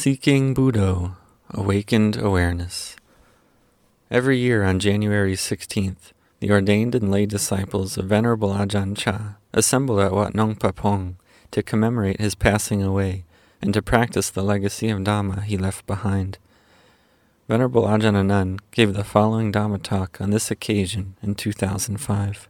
[0.00, 1.16] Seeking Buddho,
[1.50, 2.94] Awakened Awareness.
[4.12, 10.00] Every year on January 16th, the ordained and lay disciples of Venerable Ajahn Chah assemble
[10.00, 11.16] at Wat Nong Papong
[11.50, 13.24] to commemorate his passing away
[13.60, 16.38] and to practice the legacy of Dhamma he left behind.
[17.48, 22.48] Venerable Ajahn Anan gave the following Dhamma talk on this occasion in 2005.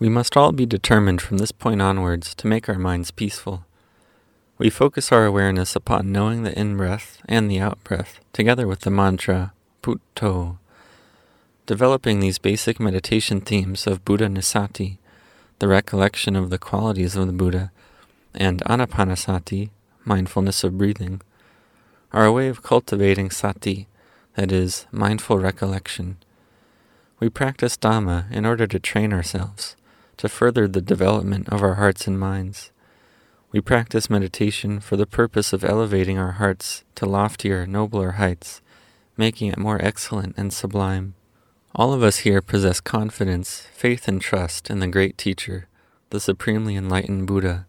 [0.00, 3.64] We must all be determined from this point onwards to make our minds peaceful.
[4.62, 8.82] We focus our awareness upon knowing the in breath and the out breath, together with
[8.82, 10.58] the mantra Buddho.
[11.66, 14.98] Developing these basic meditation themes of Buddhanussati,
[15.58, 17.72] the recollection of the qualities of the Buddha,
[18.34, 19.70] and Anapanasati,
[20.04, 21.22] mindfulness of breathing,
[22.12, 23.88] are a way of cultivating sati,
[24.36, 26.18] that is, mindful recollection.
[27.18, 29.74] We practice Dhamma in order to train ourselves
[30.18, 32.70] to further the development of our hearts and minds.
[33.52, 38.62] We practice meditation for the purpose of elevating our hearts to loftier, nobler heights,
[39.16, 41.12] making it more excellent and sublime.
[41.74, 45.68] All of us here possess confidence, faith, and trust in the great teacher,
[46.08, 47.66] the supremely enlightened Buddha.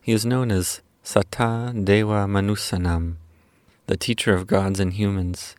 [0.00, 3.16] He is known as Sattha Deva Manussanam,
[3.88, 5.54] the teacher of gods and humans.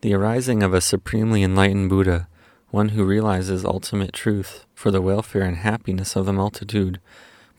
[0.00, 2.26] The arising of a supremely enlightened Buddha
[2.70, 7.00] one who realizes ultimate truth for the welfare and happiness of the multitude,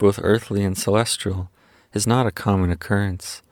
[0.01, 1.51] both earthly and celestial,
[1.93, 3.43] is not a common occurrence.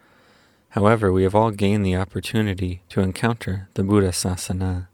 [0.69, 4.87] However, we have all gained the opportunity to encounter the Buddha Sasana.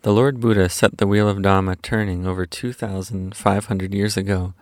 [0.00, 4.54] The Lord Buddha set the wheel of Dhamma turning over 2,500 years ago,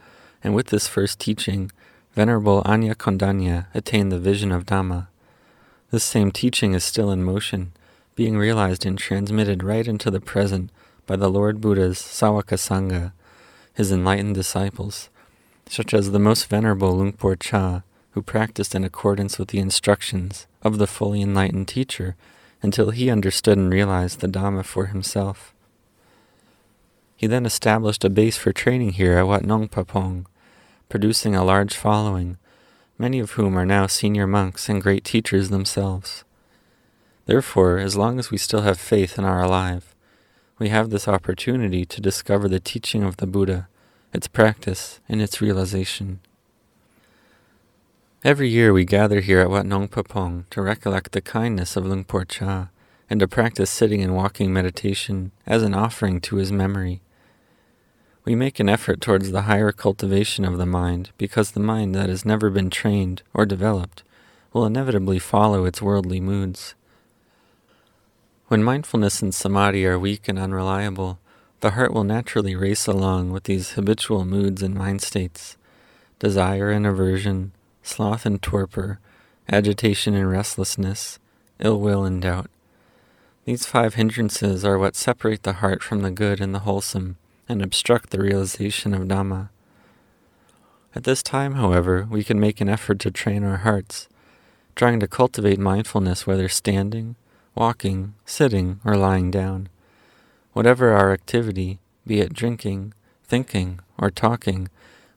[0.43, 1.71] and with this first teaching,
[2.13, 5.07] Venerable Anya Kondanya attained the vision of Dhamma.
[5.93, 7.73] This same teaching is still in motion
[8.17, 10.71] being realized and transmitted right into the present
[11.07, 13.13] by the Lord Buddha's Sawaka Sangha,
[13.73, 15.09] his enlightened disciples,
[15.73, 20.47] such as the most venerable Luang Por Chah, who practiced in accordance with the instructions
[20.61, 22.15] of the fully enlightened teacher
[22.61, 25.55] until he understood and realized the Dhamma for himself.
[27.17, 30.27] He then established a base for training here at Wat Nong Papong,
[30.91, 32.37] producing a large following,
[32.99, 36.23] many of whom are now senior monks and great teachers themselves.
[37.25, 39.95] Therefore, as long as we still have faith and are alive,
[40.59, 43.69] we have this opportunity to discover the teaching of the Buddha,
[44.13, 46.21] its practice, and its realization.
[48.25, 51.91] Every year we gather here at Wat Nong Papong to recollect the kindness of Lung
[51.91, 52.67] Luang Por Chah
[53.11, 57.01] and to practice sitting and walking meditation as an offering to his memory.
[58.25, 62.09] We make an effort towards the higher cultivation of the mind because the mind that
[62.09, 64.05] has never been trained or developed
[64.53, 66.75] will inevitably follow its worldly moods.
[68.47, 71.19] When mindfulness and samadhi are weak and unreliable,
[71.63, 75.57] the heart will naturally race along with these habitual moods and mind states
[76.19, 77.53] desire and aversion,
[77.83, 79.01] sloth and torpor,
[79.49, 81.19] agitation and restlessness,
[81.59, 82.49] ill will and doubt.
[83.45, 87.17] These five hindrances are what separate the heart from the good and the wholesome
[87.49, 89.49] and obstruct the realization of Dhamma.
[90.95, 94.09] At this time, however, we can make an effort to train our hearts,
[94.77, 97.17] trying to cultivate mindfulness whether standing,
[97.55, 99.69] walking, sitting, or lying down.
[100.53, 102.93] Whatever our activity, be it drinking,
[103.25, 104.69] thinking, or talking,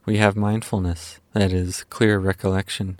[0.06, 2.98] we have mindfulness, that is, clear recollection.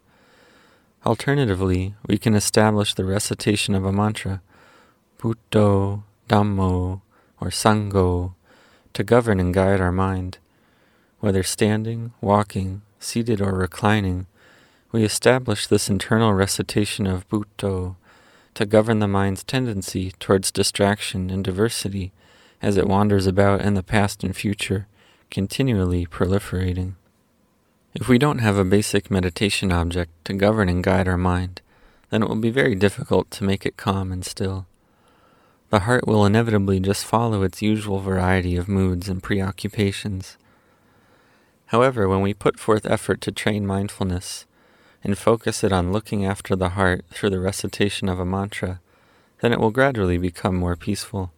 [1.07, 4.43] Alternatively, we can establish the recitation of a mantra,
[5.19, 7.01] Buddho, Dhammo,
[7.41, 8.35] or Sangho,
[8.93, 10.37] to govern and guide our mind.
[11.21, 14.27] Whether standing, walking, seated, or reclining,
[14.93, 17.97] we establish this internal recitation of Buddho,
[18.53, 22.13] to govern the mind's tendency towards distraction and diversity
[22.63, 24.87] as it wanders about in the past and future,
[25.31, 26.95] continually proliferating.
[27.95, 31.63] If we don't have a basic meditation object to govern and guide our mind,
[32.11, 34.67] then it will be very difficult to make it calm and still.
[35.71, 40.37] The heart will inevitably just follow its usual variety of moods and preoccupations.
[41.67, 44.47] However, when we put forth effort to train mindfulness,
[45.07, 48.81] and focus it on looking after the heart through the recitation of a mantra,
[49.41, 51.33] then it will gradually become more peaceful.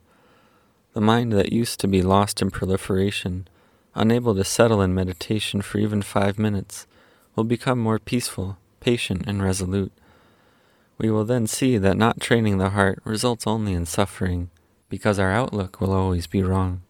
[0.98, 3.46] The mind that used to be lost in proliferation,
[3.94, 6.88] unable to settle in meditation for even five minutes,
[7.36, 9.92] will become more peaceful, patient, and resolute.
[10.98, 14.50] We will then see that not training the heart results only in suffering,
[14.88, 16.82] because our outlook will always be wrong.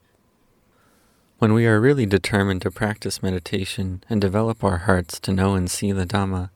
[1.39, 5.71] When we are really determined to practice meditation and develop our hearts to know and
[5.71, 6.49] see the Dhamma,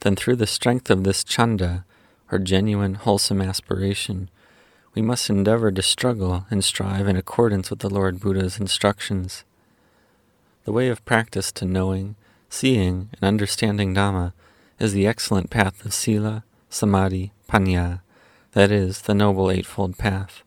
[0.00, 1.84] then through the strength of this chanda,
[2.32, 4.30] or genuine wholesome aspiration,
[4.96, 9.44] we must endeavor to struggle and strive in accordance with the Lord Buddha's instructions.
[10.64, 12.16] The way of practice to knowing,
[12.48, 14.32] seeing, and understanding Dhamma
[14.80, 18.00] is the excellent path of Sila, Samadhi, Panya,
[18.52, 20.42] that is, the Noble Eightfold Path.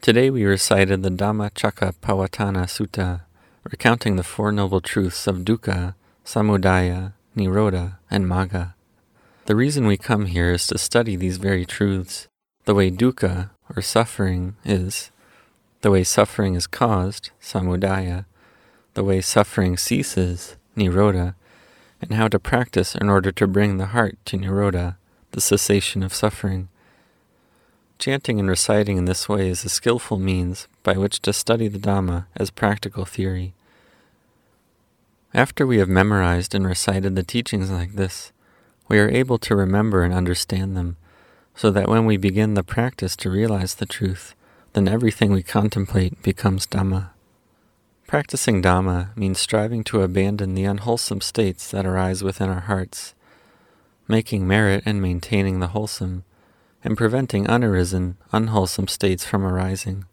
[0.00, 3.20] Today we recited the Dhammacakkappavattana Sutta,
[3.62, 8.74] recounting the Four Noble Truths of Dukkha, Samudaya, Nirodha, and Magga.
[9.46, 12.26] The reason we come here is to study these very truths,
[12.68, 15.10] the way dukkha, or suffering, is,
[15.80, 18.26] the way suffering is caused, samudaya,
[18.92, 21.34] the way suffering ceases, nirodha,
[22.02, 24.96] and how to practice in order to bring the heart to nirodha,
[25.30, 26.68] the cessation of suffering.
[27.98, 31.78] Chanting and reciting in this way is a skillful means by which to study the
[31.78, 33.54] Dhamma as practical theory.
[35.32, 38.30] After we have memorized and recited the teachings like this,
[38.88, 40.98] we are able to remember and understand them,
[41.58, 44.36] so that when we begin the practice to realize the truth,
[44.74, 47.10] then everything we contemplate becomes Dhamma.
[48.06, 53.12] Practicing Dhamma means striving to abandon the unwholesome states that arise within our hearts,
[54.06, 56.22] making merit and maintaining the wholesome,
[56.84, 60.04] and preventing unarisen, unwholesome states from arising.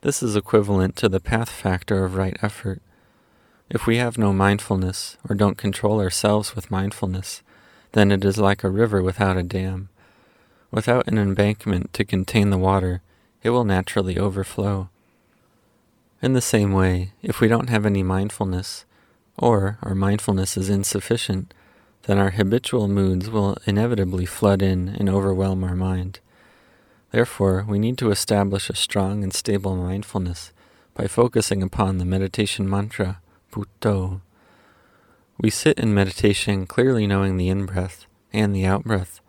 [0.00, 2.82] This is equivalent to the path factor of right effort.
[3.70, 7.44] If we have no mindfulness or don't control ourselves with mindfulness,
[7.92, 9.88] then it is like a river without a dam.
[10.74, 13.00] Without an embankment to contain the water,
[13.44, 14.88] it will naturally overflow.
[16.20, 18.84] In the same way, if we don't have any mindfulness,
[19.38, 21.54] or our mindfulness is insufficient,
[22.06, 26.18] then our habitual moods will inevitably flood in and overwhelm our mind.
[27.12, 30.52] Therefore, we need to establish a strong and stable mindfulness
[30.92, 33.20] by focusing upon the meditation mantra,
[33.52, 34.22] Buddho.
[35.38, 39.20] We sit in meditation clearly knowing the in breath and the out breath,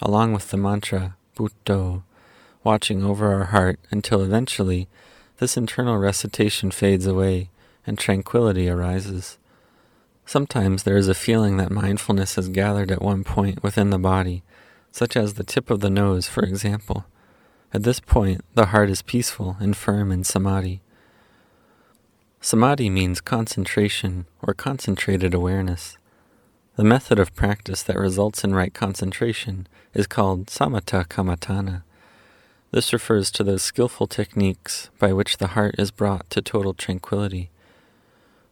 [0.00, 2.02] along with the mantra, Buddho,
[2.64, 4.88] watching over our heart until eventually
[5.38, 7.50] this internal recitation fades away
[7.86, 9.38] and tranquility arises.
[10.24, 14.42] Sometimes there is a feeling that mindfulness has gathered at one point within the body,
[14.90, 17.04] such as the tip of the nose, for example.
[17.72, 20.80] At this point, the heart is peaceful and firm in samadhi.
[22.40, 25.98] Samadhi means concentration or concentrated awareness.
[26.76, 29.66] The method of practice that results in right concentration
[29.96, 31.82] is called samatha kammatthana.
[32.70, 37.48] This refers to those skillful techniques by which the heart is brought to total tranquility.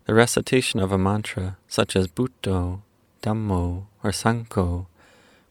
[0.07, 2.81] The recitation of a mantra, such as Buddho,
[3.23, 4.87] Dhammo, or Sangho,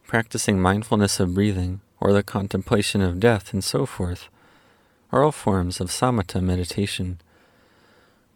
[0.07, 4.29] practicing mindfulness of breathing, or the contemplation of death, and so forth,
[5.11, 7.21] are all forms of samatha meditation.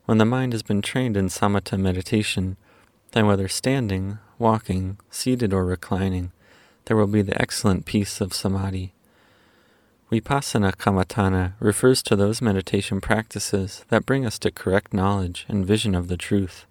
[0.05, 2.55] When the mind has been trained in samatha meditation,
[3.13, 6.31] then whether standing, walking, seated, or reclining,
[6.87, 8.93] there will be the excellent peace of samadhi.
[10.09, 15.93] Vipassana Kammatthana refers to those meditation practices that bring us to correct knowledge and vision
[15.93, 16.65] of the truth.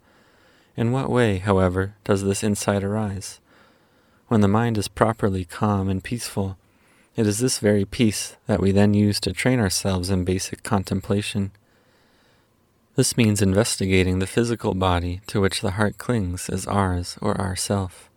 [0.75, 3.41] In what way, however, does this insight arise?
[4.29, 6.57] When the mind is properly calm and peaceful,
[7.15, 11.51] it is this very peace that we then use to train ourselves in basic contemplation.
[12.95, 18.11] This means investigating the physical body to which the heart clings as ours or ourself.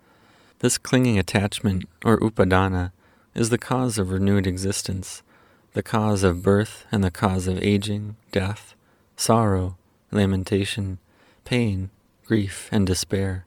[0.60, 2.92] This clinging attachment, or upadana,
[3.34, 5.24] is the cause of renewed existence,
[5.72, 8.76] the cause of birth and the cause of aging, death,
[9.16, 9.78] sorrow,
[10.12, 10.98] lamentation,
[11.46, 11.90] pain,
[12.26, 13.46] grief, and despair.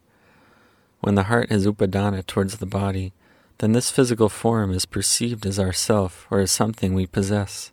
[1.00, 3.12] When the heart has upadana towards the body,
[3.58, 7.72] then this physical form is perceived as ourself or as something we possess.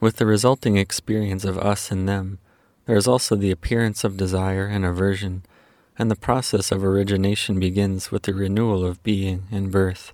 [0.00, 2.38] With the resulting experience of us and them,
[2.84, 5.44] there is also the appearance of desire and aversion,
[5.98, 10.12] and the process of origination begins with the renewal of being and birth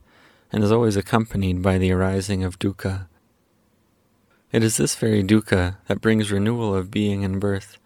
[0.53, 3.07] and is always accompanied by the arising of dukkha.
[4.51, 7.77] It is this very dukkha that brings renewal of being and birth,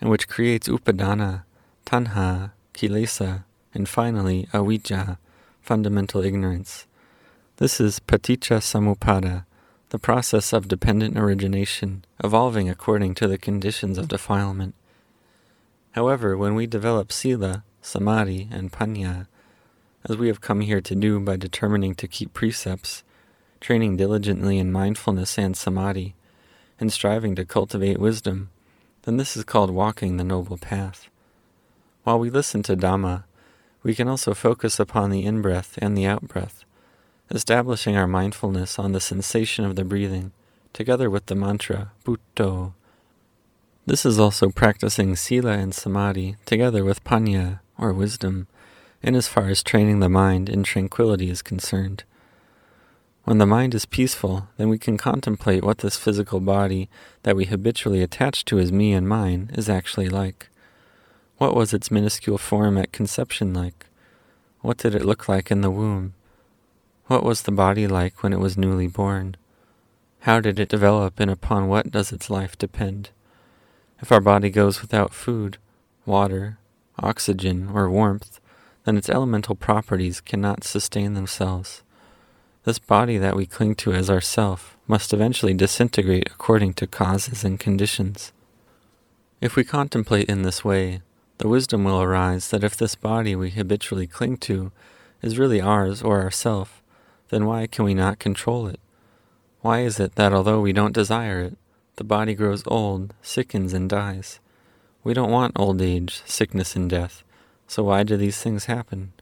[0.00, 1.44] and which creates upadana,
[1.86, 5.18] tanha, kilesa, and finally avijja,
[5.60, 6.86] fundamental ignorance.
[7.58, 9.44] This is paticca samuppada,
[9.90, 14.74] the process of dependent origination, evolving according to the conditions of defilement.
[15.92, 19.26] However, when we develop sila, samadhi, and panya,
[20.08, 23.02] as we have come here to do by determining to keep precepts,
[23.60, 26.14] training diligently in mindfulness and samadhi,
[26.78, 28.50] and striving to cultivate wisdom,
[29.02, 31.08] then this is called walking the noble path.
[32.04, 33.24] While we listen to Dhamma,
[33.82, 36.64] we can also focus upon the in breath and the out breath,
[37.30, 40.32] establishing our mindfulness on the sensation of the breathing,
[40.72, 42.74] together with the mantra Buddho.
[43.90, 48.46] This is also practicing Sila and Samadhi together with Panya, or wisdom,
[49.02, 52.04] in as far as training the mind in tranquility is concerned.
[53.24, 56.88] When the mind is peaceful, then we can contemplate what this physical body
[57.24, 60.50] that we habitually attach to as me and mine is actually like.
[61.38, 63.86] What was its minuscule form at conception like?
[64.60, 66.14] What did it look like in the womb?
[67.08, 69.36] What was the body like when it was newly born?
[70.20, 73.10] How did it develop and upon what does its life depend?
[74.00, 75.58] If our body goes without food,
[76.06, 76.58] water,
[76.98, 78.40] oxygen, or warmth,
[78.84, 81.82] then its elemental properties cannot sustain themselves.
[82.64, 87.60] This body that we cling to as ourself must eventually disintegrate according to causes and
[87.60, 88.32] conditions.
[89.40, 91.02] If we contemplate in this way,
[91.38, 94.72] the wisdom will arise that if this body we habitually cling to
[95.22, 96.82] is really ours or ourself,
[97.30, 98.80] then why can we not control it?
[99.60, 101.56] Why is it that although we don't desire it,
[102.00, 104.40] the body grows old, sickens, and dies?
[105.04, 107.22] We don't want old age, sickness, and death,
[107.68, 109.12] so why do these things happen?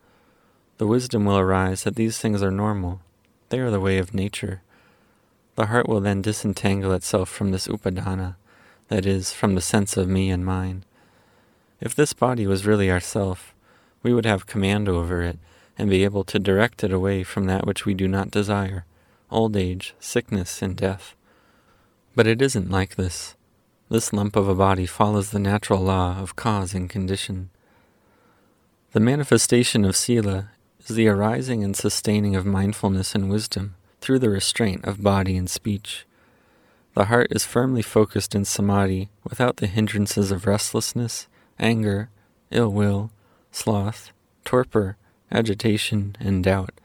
[0.77, 3.01] The wisdom will arise that these things are normal.
[3.49, 4.63] They are the way of nature.
[5.57, 8.37] The heart will then disentangle itself from this upadana,
[8.87, 10.85] that is, from the sense of me and mine.
[11.81, 13.57] If this body was really ourself,
[14.05, 15.41] we would have command over it
[15.77, 18.85] and be able to direct it away from that which we do not desire
[19.33, 21.17] old age, sickness, and death.
[22.19, 23.37] But it isn't like this.
[23.89, 27.51] This lump of a body follows the natural law of cause and condition.
[28.91, 34.31] The manifestation of Sila is the arising and sustaining of mindfulness and wisdom through the
[34.31, 36.07] restraint of body and speech.
[36.95, 42.11] The heart is firmly focused in samadhi without the hindrances of restlessness, anger,
[42.51, 43.13] ill will,
[43.53, 44.11] sloth,
[44.45, 44.97] torpor,
[45.31, 46.81] agitation, and doubt.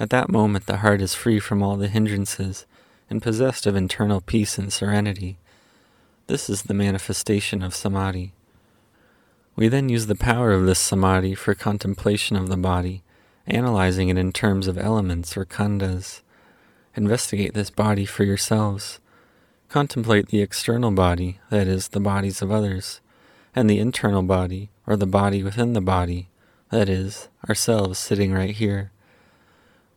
[0.00, 2.66] At that moment, the heart is free from all the hindrances
[3.10, 5.38] and possessed of internal peace and serenity.
[6.26, 8.32] This is the manifestation of samadhi.
[9.56, 13.02] We then use the power of this samadhi for contemplation of the body,
[13.46, 16.20] analyzing it in terms of elements or khandhas.
[16.94, 19.00] Investigate this body for yourselves.
[19.68, 23.00] Contemplate the external body, that is, the bodies of others,
[23.54, 26.28] and the internal body, or the body within the body,
[26.70, 28.92] that is, ourselves sitting right here.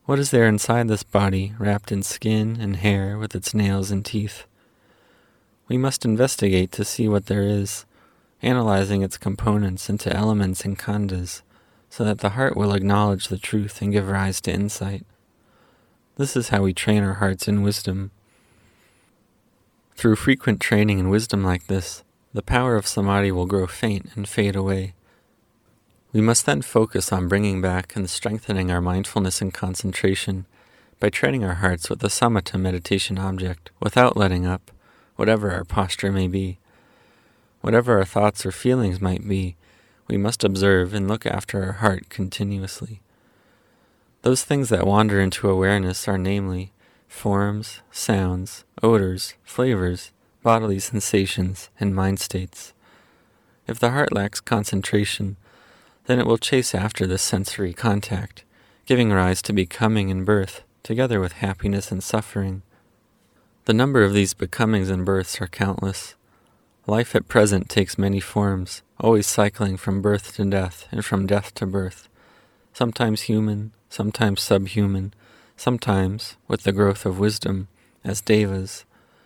[0.05, 4.03] What is there inside this body, wrapped in skin and hair with its nails and
[4.03, 4.45] teeth?
[5.67, 7.85] We must investigate to see what there is,
[8.41, 11.43] analyzing its components into elements and khandhas,
[11.89, 15.05] so that the heart will acknowledge the truth and give rise to insight.
[16.17, 18.09] This is how we train our hearts in wisdom.
[19.95, 22.03] Through frequent training in wisdom like this,
[22.33, 24.95] the power of samadhi will grow faint and fade away.
[26.13, 30.45] We must then focus on bringing back and strengthening our mindfulness and concentration
[30.99, 34.71] by training our hearts with the samatha meditation object without letting up,
[35.15, 36.59] whatever our posture may be.
[37.61, 39.55] Whatever our thoughts or feelings might be,
[40.07, 43.01] we must observe and look after our heart continuously.
[44.23, 46.73] Those things that wander into awareness are namely
[47.07, 50.11] forms, sounds, odors, flavors,
[50.43, 52.73] bodily sensations, and mind states.
[53.67, 55.37] If the heart lacks concentration,
[56.05, 58.43] then it will chase after this sensory contact,
[58.85, 62.61] giving rise to becoming and birth, together with happiness and suffering.
[63.65, 66.15] The number of these becomings and births are countless.
[66.87, 71.53] Life at present takes many forms, always cycling from birth to death and from death
[71.55, 72.09] to birth,
[72.73, 75.13] sometimes human, sometimes subhuman,
[75.55, 77.67] sometimes, with the growth of wisdom,
[78.03, 78.83] as devas,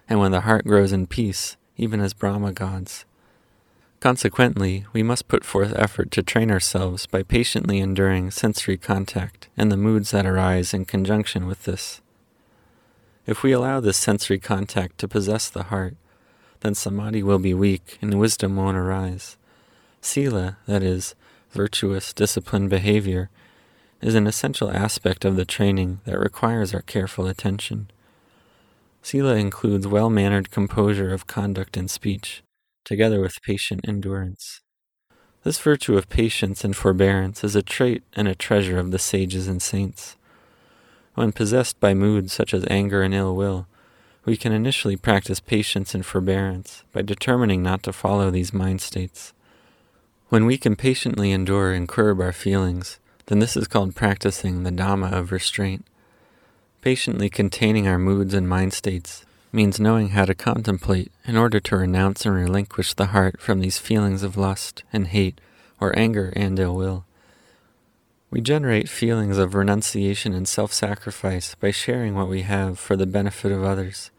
[0.09, 3.05] and when the heart grows in peace, even as Brahma gods.
[4.05, 9.71] Consequently, we must put forth effort to train ourselves by patiently enduring sensory contact and
[9.71, 12.01] the moods that arise in conjunction with this.
[13.25, 15.95] If we allow this sensory contact to possess the heart,
[16.59, 19.37] then samadhi will be weak and wisdom won't arise.
[20.01, 21.15] Sila, that is,
[21.49, 23.31] virtuous, disciplined behavior,
[24.01, 27.89] is an essential aspect of the training that requires our careful attention.
[29.01, 32.43] Sila includes well mannered composure of conduct and speech
[32.85, 34.61] together with patient endurance.
[35.43, 39.47] This virtue of patience and forbearance is a trait and a treasure of the sages
[39.47, 40.15] and saints.
[41.15, 43.67] When possessed by moods such as anger and ill will,
[44.25, 49.33] we can initially practice patience and forbearance by determining not to follow these mind states.
[50.29, 54.71] When we can patiently endure and curb our feelings, then this is called practicing the
[54.71, 55.85] Dhamma of restraint.
[56.81, 59.25] Patiently containing our moods and mind states
[59.55, 63.77] means knowing how to contemplate in order to renounce and relinquish the heart from these
[63.77, 65.41] feelings of lust and hate
[65.79, 67.05] or anger and ill will.
[68.29, 73.05] We generate feelings of renunciation and self sacrifice by sharing what we have for the
[73.05, 74.11] benefit of others.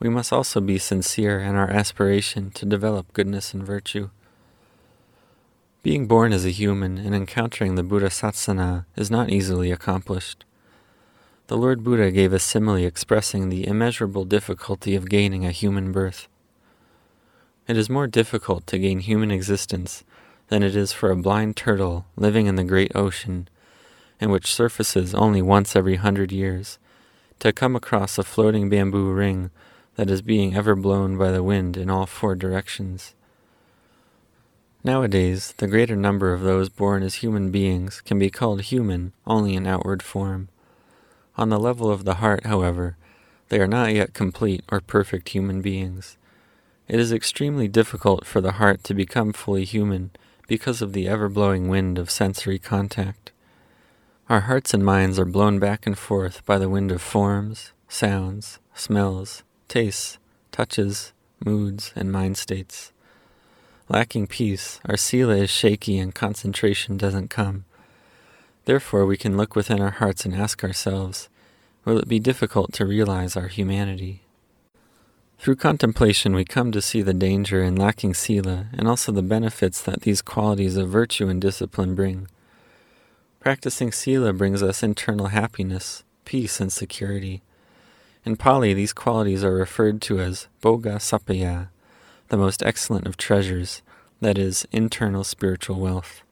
[0.00, 4.10] We must also be sincere in our aspiration to develop goodness and virtue.
[5.82, 10.44] Being born as a human and encountering the Buddha Sasana is not easily accomplished.
[11.48, 16.28] The Lord Buddha gave a simile expressing the immeasurable difficulty of gaining a human birth.
[17.66, 20.04] It is more difficult to gain human existence
[20.48, 23.48] than it is for a blind turtle living in the great ocean,
[24.20, 26.78] and which surfaces only once every hundred years,
[27.38, 29.50] to come across a floating bamboo ring
[29.94, 33.14] that is being ever blown by the wind in all four directions.
[34.84, 39.54] Nowadays, the greater number of those born as human beings can be called human only
[39.54, 40.50] in outward form.
[41.38, 42.96] On the level of the heart, however,
[43.48, 46.18] they are not yet complete or perfect human beings.
[46.88, 50.10] It is extremely difficult for the heart to become fully human
[50.48, 53.30] because of the ever blowing wind of sensory contact.
[54.28, 58.58] Our hearts and minds are blown back and forth by the wind of forms, sounds,
[58.74, 60.18] smells, tastes,
[60.50, 61.12] touches,
[61.44, 62.90] moods, and mind states.
[63.88, 67.64] Lacking peace, our sila is shaky and concentration doesn't come.
[68.68, 71.30] Therefore, we can look within our hearts and ask ourselves,
[71.86, 74.20] will it be difficult to realize our humanity?
[75.38, 79.80] Through contemplation, we come to see the danger in lacking sila and also the benefits
[79.80, 82.28] that these qualities of virtue and discipline bring.
[83.40, 87.40] Practicing sila brings us internal happiness, peace, and security.
[88.26, 91.68] In Pali, these qualities are referred to as bhoga sappaya,
[92.28, 93.80] the most excellent of treasures,
[94.20, 96.22] that is, internal spiritual wealth.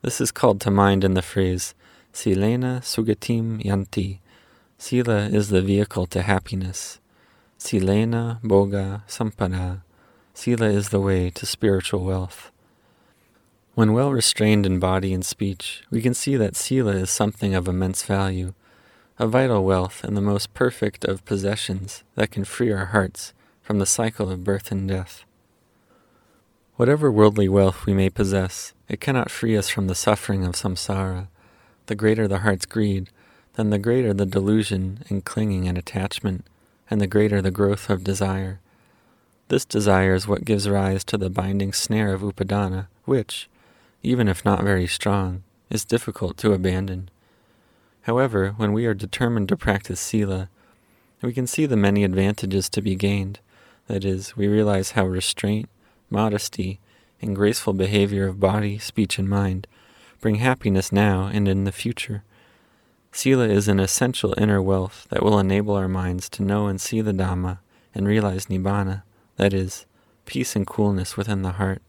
[0.00, 1.74] This is called to mind in the phrase,
[2.12, 4.20] Silena sugatim yanti.
[4.78, 7.00] Sila is the vehicle to happiness.
[7.58, 9.82] Silena bhoga sampada.
[10.34, 12.52] Sila is the way to spiritual wealth.
[13.74, 17.66] When well restrained in body and speech, we can see that Sila is something of
[17.66, 18.54] immense value,
[19.18, 23.80] a vital wealth and the most perfect of possessions that can free our hearts from
[23.80, 25.24] the cycle of birth and death.
[26.78, 31.26] Whatever worldly wealth we may possess, it cannot free us from the suffering of samsara.
[31.86, 33.10] The greater the heart's greed,
[33.54, 36.46] then the greater the delusion and clinging and attachment,
[36.88, 38.60] and the greater the growth of desire.
[39.48, 43.50] This desire is what gives rise to the binding snare of upadana, which,
[44.04, 47.10] even if not very strong, is difficult to abandon.
[48.02, 50.48] However, when we are determined to practice sila,
[51.22, 53.40] we can see the many advantages to be gained
[53.88, 55.68] that is, we realize how restraint,
[56.10, 56.80] modesty,
[57.20, 59.66] and graceful behavior of body, speech, and mind
[60.20, 62.24] bring happiness now and in the future.
[63.12, 67.00] Sila is an essential inner wealth that will enable our minds to know and see
[67.00, 67.58] the Dhamma
[67.94, 69.02] and realize Nibbana,
[69.36, 69.86] that is,
[70.26, 71.82] peace and coolness within the heart.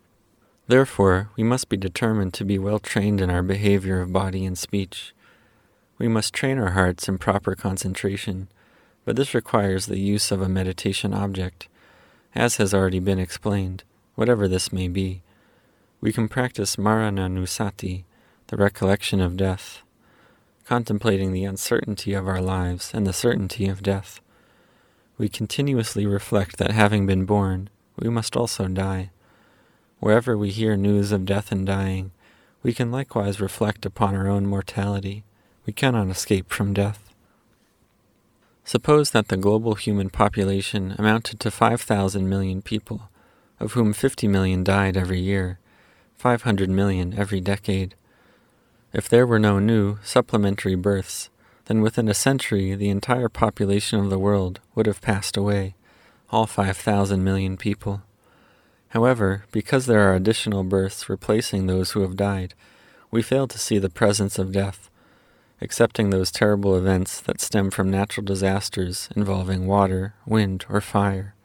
[0.67, 4.58] Therefore, we must be determined to be well trained in our behavior of body and
[4.58, 5.13] speech.
[5.97, 8.47] We must train our hearts in proper concentration,
[9.03, 11.67] but this requires the use of a meditation object
[12.36, 13.84] as has already been explained,
[14.19, 15.21] whatever this may be.
[16.01, 18.03] We can practice marana marananusati,
[18.47, 19.82] the recollection of death,
[20.65, 24.19] contemplating the uncertainty of our lives and the certainty of death.
[25.17, 29.12] We continuously reflect that having been born, we must also die.
[30.01, 32.12] Wherever we hear news of death and dying,
[32.62, 35.23] we can likewise reflect upon our own mortality.
[35.65, 37.13] We cannot escape from death.
[38.65, 43.10] Suppose that the global human population amounted to 5,000 million people,
[43.59, 45.59] of whom 50 million died every year,
[46.15, 47.95] 500 million every decade.
[48.93, 51.29] If there were no new, supplementary births,
[51.65, 55.75] then within a century the entire population of the world would have passed away,
[56.31, 58.01] all 5,000 million people.
[58.89, 62.55] However, because there are additional births replacing those who have died,
[63.11, 64.89] we fail to see the presence of death
[65.61, 71.35] excepting those terrible events that stem from natural disasters involving water, wind, or fire.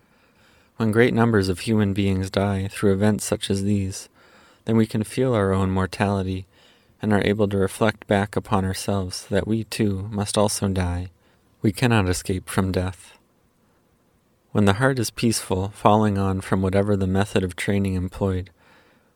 [0.76, 4.08] When great numbers of human beings die through events such as these,
[4.64, 6.46] then we can feel our own mortality
[7.00, 11.10] and are able to reflect back upon ourselves that we too must also die.
[11.62, 13.16] We cannot escape from death.
[14.50, 18.50] When the heart is peaceful, following on from whatever the method of training employed,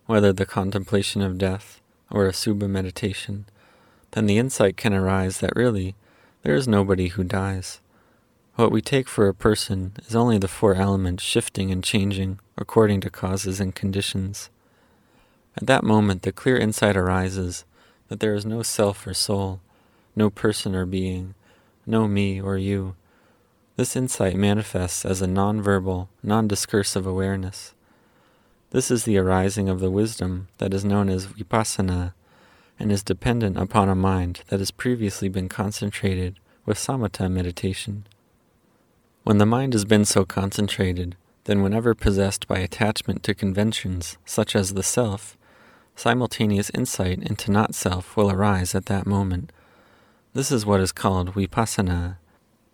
[0.07, 3.47] whether the contemplation of death or asubha meditation,
[4.13, 5.95] then the insight can arise that really
[6.43, 7.81] there is nobody who dies.
[8.59, 13.01] What we take for a person is only the four elements shifting and changing according
[13.03, 14.51] to causes and conditions.
[15.57, 17.65] At that moment, the clear insight arises
[18.09, 19.61] that there is no self or soul,
[20.17, 21.37] no person or being,
[21.87, 22.97] no me or you.
[23.77, 27.75] This insight manifests as a non-verbal, non-discursive awareness.
[28.71, 32.13] This is the arising of the wisdom that is known as vipassana
[32.77, 38.05] and is dependent upon a mind that has previously been concentrated with samatha meditation.
[39.29, 41.15] When the mind has been so concentrated,
[41.45, 45.37] then whenever possessed by attachment to conventions such as the self,
[45.95, 49.53] simultaneous insight into not self will arise at that moment.
[50.33, 52.17] This is what is called vipassana.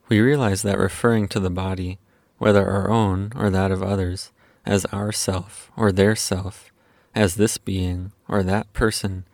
[0.09, 1.99] We realize that referring to the body,
[2.39, 4.31] whether our own or that of others,
[4.65, 6.71] as our self or their self,
[7.17, 9.25] as this being or that person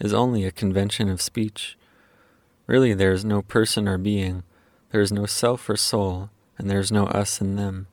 [0.00, 1.78] is only a convention of speech.
[2.66, 4.42] Really, there is no person or being,
[4.90, 7.86] there is no self or soul, and there is no us in them.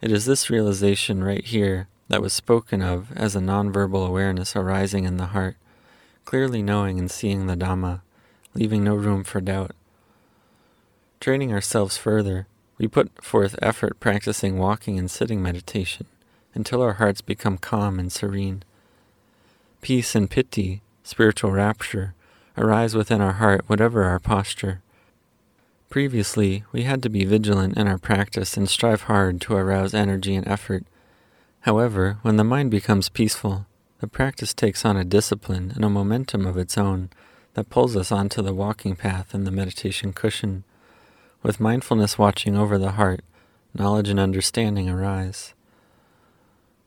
[0.00, 5.04] It is this realization right here that was spoken of as a nonverbal awareness arising
[5.04, 5.56] in the heart,
[6.24, 8.02] clearly knowing and seeing the Dhamma,
[8.54, 9.72] leaving no room for doubt.
[11.20, 12.46] Training ourselves further,
[12.78, 16.06] we put forth effort practicing walking and sitting meditation
[16.54, 18.62] until our hearts become calm and serene.
[19.80, 22.14] Peace and piti, spiritual rapture,
[22.56, 24.80] arise within our heart, whatever our posture.
[25.90, 30.34] Previously, we had to be vigilant in our practice and strive hard to arouse energy
[30.34, 30.84] and effort.
[31.60, 33.64] However, when the mind becomes peaceful,
[34.00, 37.08] the practice takes on a discipline and a momentum of its own
[37.54, 40.62] that pulls us onto the walking path and the meditation cushion.
[41.42, 43.24] With mindfulness watching over the heart,
[43.72, 45.54] knowledge and understanding arise.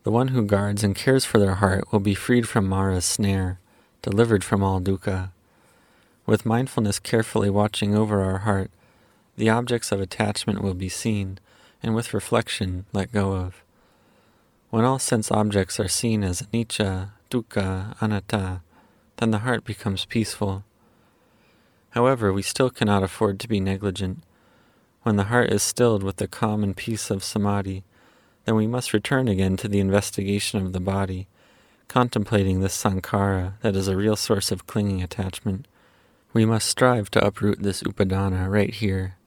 [0.03, 3.59] The one who guards and cares for their heart will be freed from Mara's snare,
[4.03, 5.31] delivered from all dukkha.
[6.27, 8.69] With mindfulness carefully watching over our heart,
[9.37, 11.39] the objects of attachment will be seen,
[11.81, 13.63] and with reflection let go of.
[14.69, 18.61] When all sense objects are seen as anicca, dukkha, anatta,
[19.17, 20.63] then the heart becomes peaceful.
[21.91, 24.23] However, we still cannot afford to be negligent.
[25.03, 27.83] When the heart is stilled with the calm and peace of samadhi,
[28.45, 31.27] then we must return again to the investigation of the body,
[31.87, 35.67] contemplating this sankhara that is a real source of clinging attachment.
[36.33, 39.17] We must strive to uproot this upadana right here.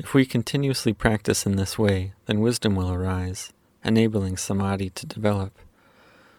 [0.00, 3.52] If we continuously practice in this way, then wisdom will arise,
[3.84, 5.56] enabling samadhi to develop.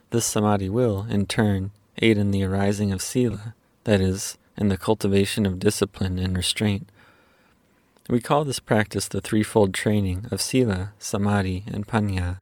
[0.10, 1.71] This samadhi will, in turn,
[2.02, 6.89] aid in the arising of sila, that is, in the cultivation of discipline and restraint
[8.12, 12.39] we call this practice the threefold training of Sila, Samadhi, and Panya,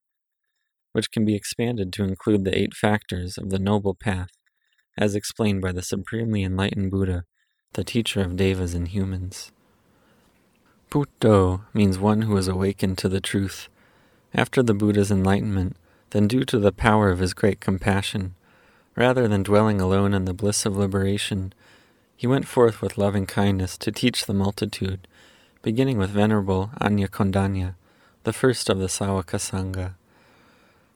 [0.94, 4.30] which can be expanded to include the eight factors of the Noble Path,
[4.98, 7.26] as explained by the Supremely Enlightened Buddha,
[7.74, 9.52] the teacher of Devas and humans.
[10.90, 13.70] Buddho means one who is awakened to the truth.
[14.34, 15.76] After the Buddha's enlightenment,
[16.10, 18.36] then due to the power of his great compassion,
[18.96, 21.54] rather than dwelling alone in the bliss of liberation,
[22.18, 25.08] he went forth with loving kindness to teach the multitude
[25.62, 27.76] beginning with Venerable Anya Kondanya,
[28.24, 29.96] the first of the Sawaka Sangha.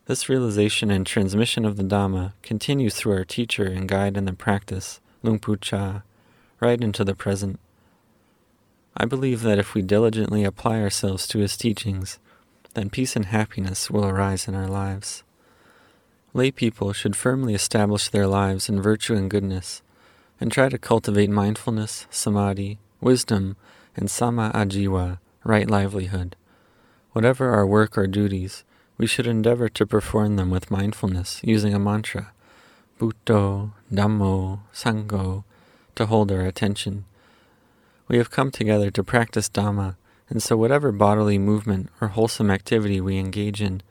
[0.06, 4.34] This realization and transmission of the Dhamma continues through our teacher and guide in the
[4.34, 6.04] practice, Luang Pu Cha,
[6.62, 7.60] right into the present.
[8.96, 12.20] I believe that if we diligently apply ourselves to his teachings,
[12.76, 15.24] then peace and happiness will arise in our lives.
[16.34, 19.82] Lay people should firmly establish their lives in virtue and goodness,
[20.40, 23.56] and try to cultivate mindfulness, samadhi, wisdom,
[23.96, 26.36] and sama ajiwa, right livelihood.
[27.12, 28.64] Whatever our work or duties,
[28.98, 32.32] we should endeavor to perform them with mindfulness, using a mantra,
[33.00, 35.44] Buddho, Dhammo, Sangho,
[35.96, 37.06] to hold our attention.
[38.08, 39.96] We have come together to practice Dhamma,
[40.30, 43.82] and so whatever bodily movement or wholesome activity we engage in,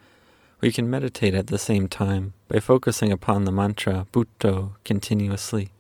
[0.61, 5.71] we can meditate at the same time by focusing upon the mantra Buddho continuously.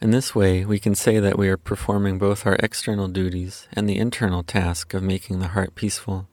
[0.00, 3.88] In this way, we can say that we are performing both our external duties and
[3.88, 6.28] the internal task of making the heart peaceful.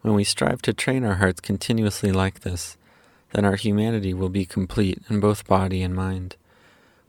[0.00, 2.78] When we strive to train our hearts continuously like this,
[3.32, 6.36] then our humanity will be complete in both body and mind.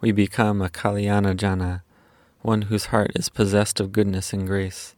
[0.01, 1.83] We become a Kalyana Jana,
[2.45, 4.95] one whose heart is possessed of goodness and grace,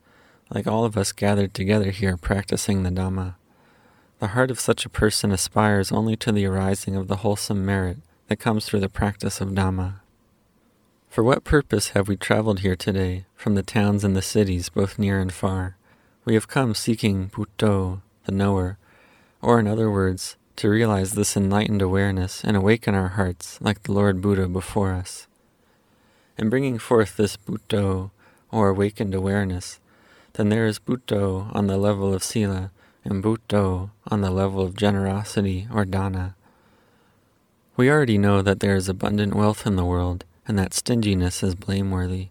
[0.53, 3.35] like all of us gathered together here practicing the Dhamma.
[4.19, 7.99] The heart of such a person aspires only to the arising of the wholesome merit
[8.27, 10.01] that comes through the practice of Dhamma.
[11.09, 14.99] For what purpose have we traveled here today, from the towns and the cities, both
[14.99, 15.77] near and far?
[16.25, 18.77] We have come seeking Buddho, the knower,
[19.41, 23.93] or in other words, to realize this enlightened awareness and awaken our hearts like the
[23.93, 25.27] Lord Buddha before us.
[26.37, 28.11] In bringing forth this Buddho,
[28.51, 29.79] or awakened awareness,
[30.33, 32.71] then there is Buddho on the level of Sila
[33.03, 36.35] and Buddho on the level of generosity or Dana.
[37.75, 41.55] We already know that there is abundant wealth in the world and that stinginess is
[41.55, 42.29] blameworthy.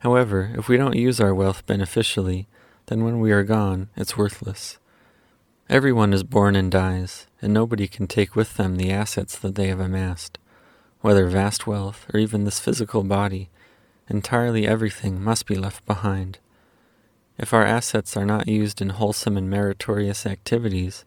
[0.00, 2.46] However, if we don't use our wealth beneficially,
[2.86, 4.78] then when we are gone, it's worthless.
[5.68, 9.66] Everyone is born and dies, and nobody can take with them the assets that they
[9.66, 10.38] have amassed.
[11.06, 13.48] Whether vast wealth or even this physical body,
[14.10, 16.40] entirely everything must be left behind.
[17.38, 21.04] If our assets are not used in wholesome and meritorious activities,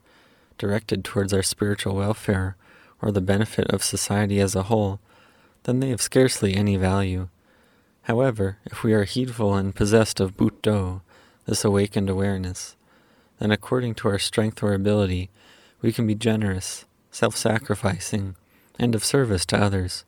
[0.58, 2.56] directed towards our spiritual welfare
[3.02, 5.02] or the benefit of society as a whole,
[5.64, 7.28] then they have scarcely any value.
[8.04, 11.02] However, if we are heedful and possessed of Buddho,
[11.46, 12.78] this awakened awareness,
[13.40, 15.30] then according to our strength or ability,
[15.82, 18.38] we can be generous, self sacrificing,
[18.80, 20.06] and of service to others,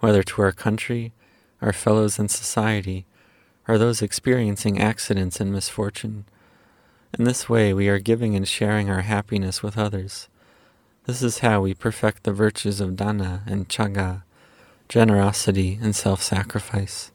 [0.00, 1.12] whether to our country,
[1.60, 3.06] our fellows in society,
[3.66, 6.24] or those experiencing accidents and misfortune.
[7.18, 10.28] In this way, we are giving and sharing our happiness with others.
[11.06, 14.22] This is how we perfect the virtues of dana and chaga,
[14.88, 17.12] generosity and self sacrifice.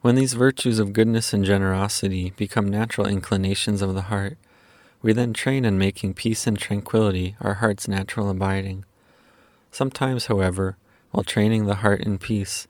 [0.00, 4.38] When these virtues of goodness and generosity become natural inclinations of the heart,
[5.02, 8.84] we then train in making peace and tranquility our heart's natural abiding.
[9.70, 10.76] Sometimes, however,
[11.10, 12.66] while training the heart in peace,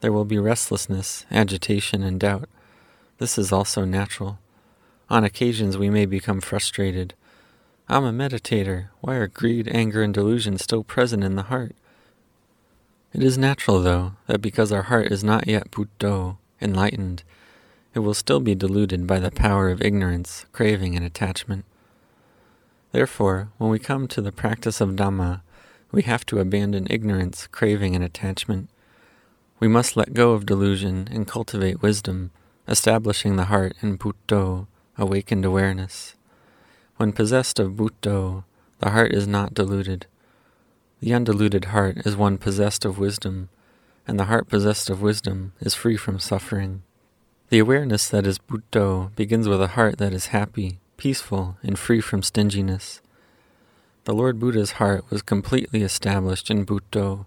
[0.00, 2.48] there will be restlessness, agitation, and doubt.
[3.18, 4.38] This is also natural.
[5.08, 7.14] On occasions, we may become frustrated.
[7.88, 8.88] I'm a meditator.
[9.00, 11.74] Why are greed, anger, and delusion still present in the heart?
[13.12, 17.22] It is natural, though, that because our heart is not yet Buddho, enlightened,
[17.94, 21.66] it will still be deluded by the power of ignorance, craving, and attachment.
[22.92, 25.42] Therefore, when we come to the practice of Dhamma,
[25.92, 28.70] we have to abandon ignorance, craving, and attachment.
[29.60, 32.30] We must let go of delusion and cultivate wisdom,
[32.66, 36.16] establishing the heart in Buddho, awakened awareness.
[36.96, 38.44] When possessed of Buddho,
[38.78, 40.06] the heart is not deluded.
[41.00, 43.50] The undiluted heart is one possessed of wisdom,
[44.06, 46.82] and the heart possessed of wisdom is free from suffering.
[47.50, 52.00] The awareness that is Buddho begins with a heart that is happy, peaceful, and free
[52.00, 53.02] from stinginess.
[54.04, 57.24] The Lord Buddha's heart was completely established in Buddho.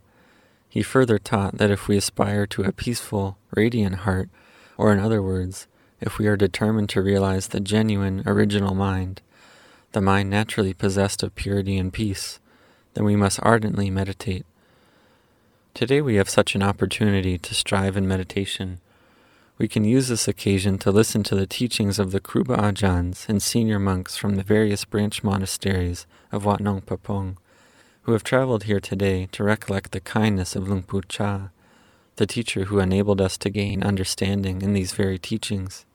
[0.68, 4.28] He further taught that if we aspire to a peaceful, radiant heart,
[4.78, 5.68] or in other words,
[6.02, 9.22] if we are determined to realize the genuine, original mind,
[9.94, 12.42] the mind naturally possessed of purity and peace,
[12.94, 14.46] then we must ardently meditate.
[15.74, 18.82] Today we have such an opportunity to strive in meditation.
[19.58, 23.42] We can use this occasion to listen to the teachings of the Kruba Ajahns and
[23.42, 27.38] senior monks from the various branch monasteries of Wat Nong Papong,
[28.02, 31.52] who have traveled here today to recollect the kindness of Luang Pu Cha,
[32.18, 35.86] the teacher who enabled us to gain understanding in these very teachings,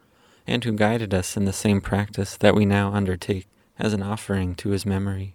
[0.47, 3.47] and who guided us in the same practice that we now undertake
[3.79, 5.35] as an offering to his memory.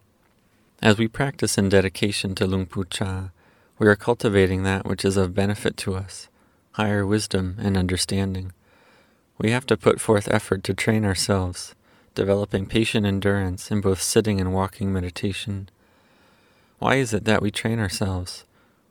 [0.82, 3.30] As we practice in dedication to Luang Pu Cha,
[3.78, 6.28] we are cultivating that which is of benefit to us,
[6.76, 8.52] higher wisdom and understanding.
[9.38, 11.74] We have to put forth effort to train ourselves,
[12.16, 15.70] developing patient endurance in both sitting and walking meditation.
[16.80, 18.44] Why is it that we train ourselves?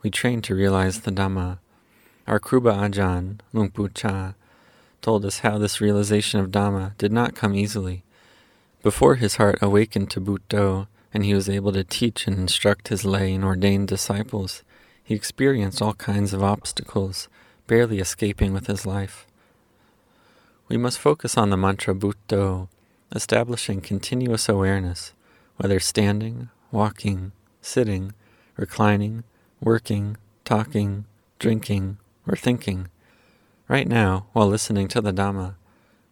[0.02, 1.58] We train to realize the Dhamma.
[2.26, 4.32] Our Kruba Ajahn, Luang Pu Cha,
[5.02, 8.02] told us how this realization of Dhamma did not come easily.
[8.82, 13.04] Before his heart awakened to Buddho and he was able to teach and instruct his
[13.04, 14.62] lay and ordained disciples,
[15.02, 17.28] he experienced all kinds of obstacles,
[17.66, 19.26] barely escaping with his life.
[20.68, 22.68] We must focus on the mantra Buddho,
[23.14, 25.12] establishing continuous awareness,
[25.56, 28.12] whether standing, walking, sitting,
[28.56, 29.24] reclining,
[29.60, 31.04] working, talking,
[31.38, 32.88] drinking, or thinking.
[33.68, 35.54] Right now, while listening to the Dhamma,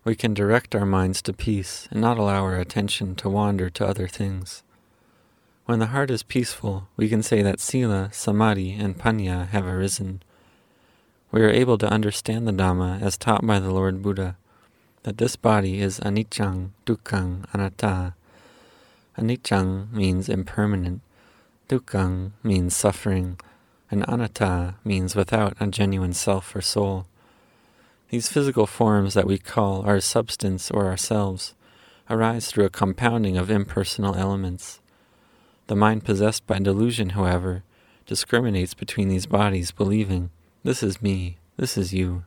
[0.05, 3.87] we can direct our minds to peace and not allow our attention to wander to
[3.87, 4.63] other things.
[5.65, 10.23] When the heart is peaceful, we can say that Sila, Samadhi, and Panya have arisen.
[11.33, 14.37] We are able to understand the Dhamma as taught by the Lord Buddha,
[15.05, 18.13] that this body is anicca, dukkhang, anatta.
[19.17, 21.01] Anicca means impermanent,
[21.71, 23.41] dukkhang means suffering,
[23.91, 27.07] and anatta means without a genuine self or soul.
[28.11, 31.55] These physical forms that we call our substance or ourselves
[32.11, 34.81] arise through a compounding of impersonal elements.
[35.69, 37.63] The mind possessed by delusion, however,
[38.05, 40.29] discriminates between these bodies, believing,
[40.65, 42.23] This is me, this is you.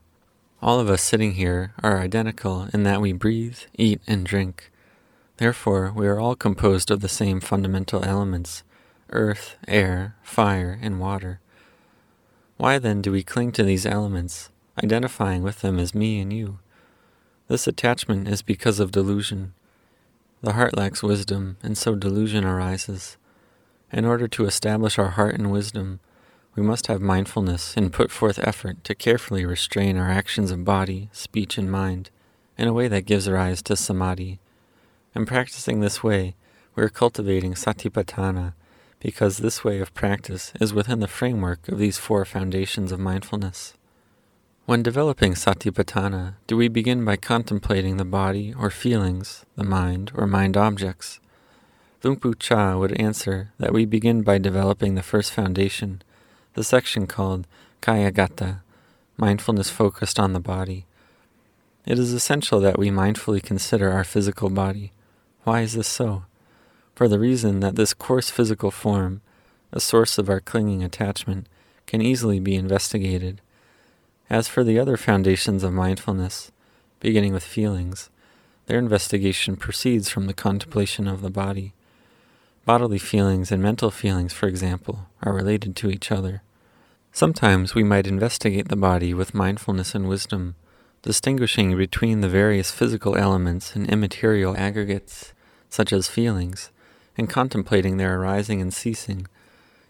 [0.61, 4.71] All of us sitting here are identical in that we breathe, eat, and drink.
[5.37, 8.63] Therefore, we are all composed of the same fundamental elements
[9.11, 11.39] earth, air, fire, and water.
[12.57, 14.49] Why then do we cling to these elements,
[14.83, 16.59] identifying with them as me and you?
[17.47, 19.53] This attachment is because of delusion.
[20.41, 23.15] The heart lacks wisdom, and so delusion arises.
[23.93, 26.01] In order to establish our heart in wisdom,
[26.55, 31.09] we must have mindfulness and put forth effort to carefully restrain our actions of body,
[31.11, 32.09] speech, and mind
[32.57, 34.39] in a way that gives rise to samadhi.
[35.13, 36.35] In practicing this way,
[36.75, 38.53] we are cultivating satipatthana
[38.99, 43.73] because this way of practice is within the framework of these four foundations of mindfulness.
[44.65, 50.25] When developing satipatthana, do we begin by contemplating the body or feelings, the mind or
[50.25, 51.19] mind objects?
[52.03, 56.01] Luang Pu Cha would answer that we begin by developing the first foundation,
[56.55, 57.47] the section called
[57.81, 58.61] Kayagata,
[59.15, 60.85] mindfulness focused on the body.
[61.85, 64.91] It is essential that we mindfully consider our physical body.
[65.43, 66.23] Why is this so?
[66.95, 69.21] For the reason that this coarse physical form
[69.75, 71.47] a source of our clinging attachment,
[71.85, 73.41] can easily be investigated.
[74.29, 76.51] As for the other foundations of mindfulness,
[77.01, 78.09] beginning with feelings,
[78.65, 81.73] their investigation proceeds from the contemplation of the body.
[82.63, 86.41] Bodily feelings and mental feelings, for example, are related to each other.
[87.15, 90.55] Sometimes we might investigate the body with mindfulness and wisdom,
[91.01, 95.31] distinguishing between the various physical elements and immaterial aggregates,
[95.69, 96.71] such as feelings,
[97.17, 99.27] and contemplating their arising and ceasing,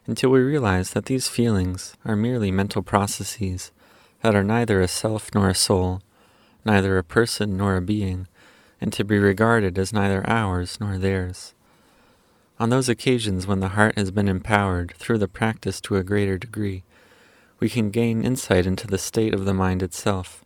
[0.06, 3.72] until we realize that these feelings are merely mental processes
[4.22, 6.04] that are neither a self nor a soul,
[6.64, 8.28] neither a person nor a being,
[8.80, 11.56] and to be regarded as neither ours nor theirs.
[12.60, 16.38] On those occasions when the heart has been empowered through the practice to a greater
[16.38, 16.84] degree,
[17.60, 20.44] we can gain insight into the state of the mind itself,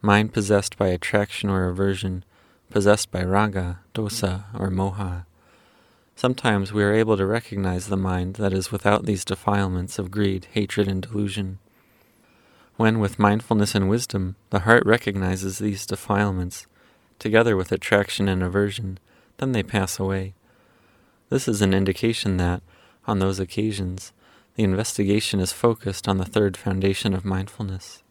[0.00, 2.24] mind possessed by attraction or aversion,
[2.70, 5.24] possessed by raga, dosa, or moha.
[6.14, 10.46] Sometimes we are able to recognize the mind that is without these defilements of greed,
[10.52, 11.58] hatred, and delusion.
[12.76, 16.66] When, with mindfulness and wisdom, the heart recognizes these defilements,
[17.18, 18.98] together with attraction and aversion,
[19.38, 20.34] then they pass away.
[21.28, 22.62] This is an indication that,
[23.06, 24.12] on those occasions,
[24.58, 28.02] the investigation is focused on the third foundation of mindfulness.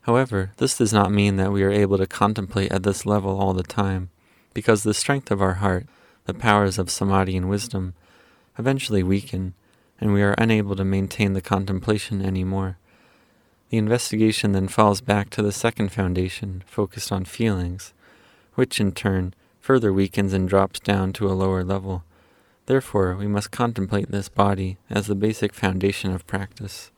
[0.00, 3.52] However, this does not mean that we are able to contemplate at this level all
[3.52, 4.08] the time,
[4.54, 5.86] because the strength of our heart,
[6.24, 7.92] the powers of samadhi and wisdom,
[8.58, 9.52] eventually weaken,
[10.00, 12.78] and we are unable to maintain the contemplation any more.
[13.68, 17.92] The investigation then falls back to the second foundation, focused on feelings,
[18.54, 22.02] which in turn further weakens and drops down to a lower level.
[22.68, 26.90] Therefore, we must contemplate this body as the basic foundation of practice.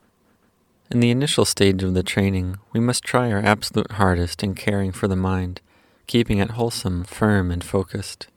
[0.91, 4.91] In the initial stage of the training, we must try our absolute hardest in caring
[4.91, 5.61] for the mind,
[6.07, 8.27] keeping it wholesome, firm, and focused.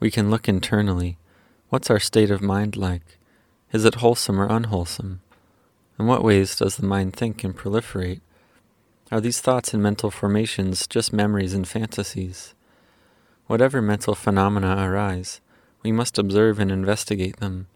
[0.00, 1.18] We can look internally.
[1.68, 3.18] What's our state of mind like?
[3.70, 5.20] Is it wholesome or unwholesome?
[5.98, 8.22] In what ways does the mind think and proliferate?
[9.10, 12.54] Are these thoughts and mental formations just memories and fantasies?
[13.46, 15.41] Whatever mental phenomena arise,
[15.82, 17.66] we must observe and investigate them.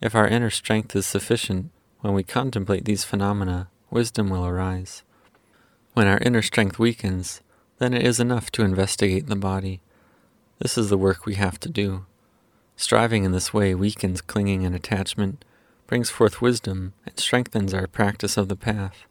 [0.00, 5.02] If our inner strength is sufficient, when we contemplate these phenomena, wisdom will arise.
[5.92, 7.42] When our inner strength weakens,
[7.78, 9.80] then it is enough to investigate the body.
[10.58, 12.06] This is the work we have to do.
[12.76, 15.44] Striving in this way weakens clinging and attachment
[15.86, 19.04] brings forth wisdom, and strengthens our practice of the path.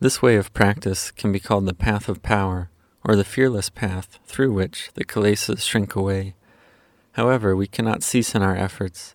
[0.00, 2.70] This way of practice can be called the path of power,
[3.04, 6.34] or the fearless path through which the kilesas shrink away.
[7.12, 9.14] However, we cannot cease in our efforts.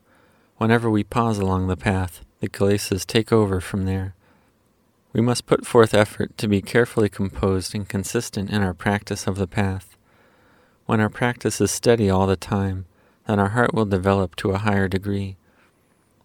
[0.57, 4.15] Whenever we pause along the path, the kilesas take over from there.
[5.13, 9.37] We must put forth effort to be carefully composed and consistent in our practice of
[9.37, 9.95] the path.
[10.85, 12.85] When our practice is steady all the time,
[13.27, 15.37] then our heart will develop to a higher degree.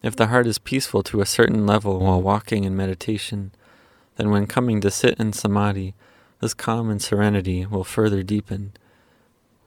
[0.02, 3.52] If the heart is peaceful to a certain level while walking in meditation,
[4.16, 5.94] then when coming to sit in samadhi,
[6.40, 8.72] this calm and serenity will further deepen.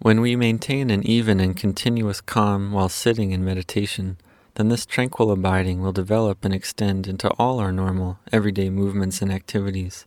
[0.04, 4.18] When we maintain an even and continuous calm while sitting in meditation,
[4.56, 9.32] then this tranquil abiding will develop and extend into all our normal, everyday movements and
[9.32, 10.06] activities,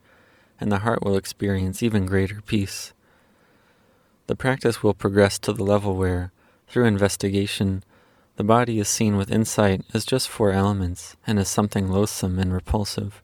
[0.60, 2.92] and the heart will experience even greater peace.
[4.26, 6.30] The practice will progress to the level where,
[6.68, 7.82] through investigation,
[8.36, 12.52] the body is seen with insight as just four elements and as something loathsome and
[12.52, 13.22] repulsive.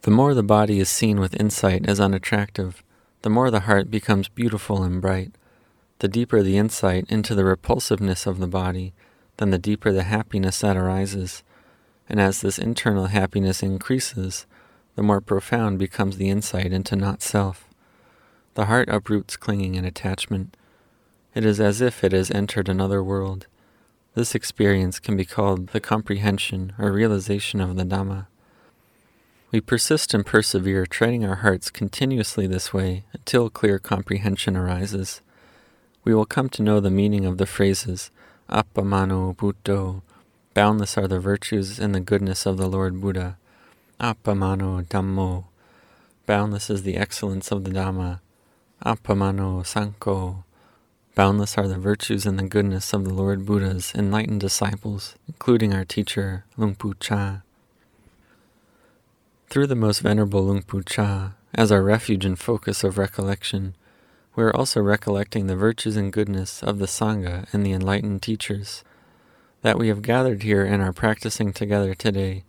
[0.00, 2.82] The more the body is seen with insight as unattractive,
[3.20, 5.30] the more the heart becomes beautiful and bright.
[6.02, 8.92] The deeper the insight into the repulsiveness of the body,
[9.36, 11.44] then the deeper the happiness that arises.
[12.08, 14.44] And as this internal happiness increases,
[14.96, 17.68] the more profound becomes the insight into not self.
[18.54, 20.56] The heart uproots clinging and attachment.
[21.36, 23.46] It is as if it has entered another world.
[24.16, 28.26] This experience can be called the comprehension or realization of the Dhamma.
[29.52, 35.20] We persist and persevere, training our hearts continuously this way until clear comprehension arises.
[36.04, 38.10] We will come to know the meaning of the phrases
[38.48, 40.02] Appamano Buddho,
[40.52, 43.38] boundless are the virtues and the goodness of the Lord Buddha.
[44.00, 45.44] Appamano Dhammo,
[46.26, 48.20] boundless is the excellence of the Dhamma.
[48.84, 50.42] Appamano Sangho,
[51.14, 55.84] Boundless are the virtues and the goodness of the Lord Buddha's enlightened disciples, including our
[55.84, 57.42] teacher, Luang Pu Cha.
[59.50, 63.74] Through the most venerable Luang Pu Cha, as our refuge and focus of recollection,
[64.34, 68.82] we are also recollecting the virtues and goodness of the Sangha and the enlightened teachers.
[69.60, 72.44] That we have gathered here and are practicing together today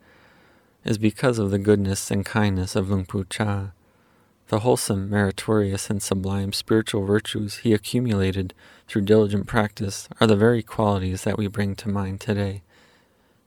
[0.86, 3.72] is because of the goodness and kindness of Luang Pu Cha.
[4.48, 8.54] The wholesome, meritorious, and sublime spiritual virtues he accumulated
[8.88, 12.62] through diligent practice are the very qualities that we bring to mind today.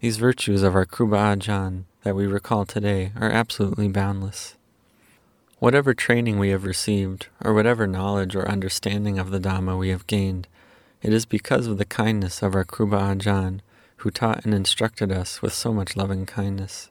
[0.01, 4.56] These virtues of our Kruba Ajahn that we recall today are absolutely boundless.
[5.59, 10.07] Whatever training we have received, or whatever knowledge or understanding of the Dhamma we have
[10.07, 10.49] gained,
[11.01, 13.61] it is because of the kindness of our Kruba Ajahn,
[13.99, 16.91] who taught and instructed us with so much loving kindness.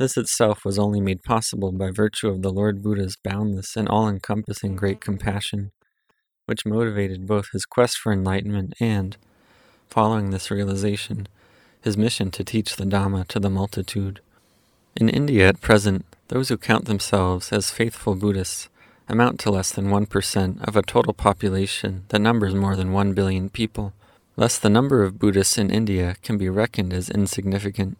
[0.00, 4.08] This itself was only made possible by virtue of the Lord Buddha's boundless and all
[4.08, 5.70] encompassing great compassion,
[6.46, 9.16] which motivated both his quest for enlightenment and,
[9.88, 11.28] following this realization,
[11.80, 14.20] his mission to teach the Dhamma to the multitude.
[14.96, 18.68] In India at present, those who count themselves as faithful Buddhists
[19.08, 23.50] amount to less than 1% of a total population that numbers more than 1 billion
[23.50, 23.92] people.
[24.36, 27.98] Thus, the number of Buddhists in India can be reckoned as insignificant.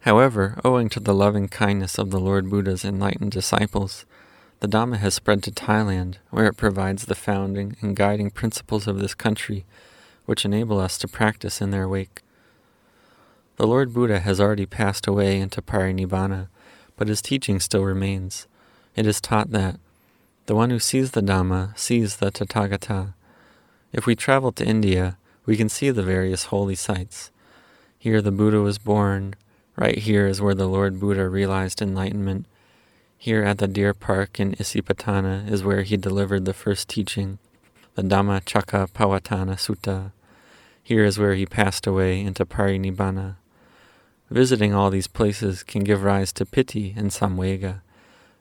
[0.00, 4.06] However, owing to the loving kindness of the Lord Buddha's enlightened disciples,
[4.60, 8.98] the Dhamma has spread to Thailand, where it provides the founding and guiding principles of
[8.98, 9.64] this country,
[10.24, 12.22] which enable us to practice in their wake.
[13.56, 16.48] The Lord Buddha has already passed away into parinibbana,
[17.00, 18.46] but his teaching still remains.
[18.94, 19.80] It is taught that
[20.44, 23.14] the one who sees the Dhamma sees the Tathagata.
[23.90, 27.30] If we travel to India, we can see the various holy sites.
[27.98, 29.34] Here the Buddha was born,
[29.76, 32.44] Right here is where the Lord Buddha realized enlightenment.
[33.16, 37.38] Here at the deer park in Isipatana is where he delivered the first teaching,
[37.94, 40.12] the Dhammacakkappavattana Sutta.
[40.82, 43.36] Here is where he passed away into Parinibbana.
[44.30, 47.80] Visiting all these places can give rise to piti and samvega,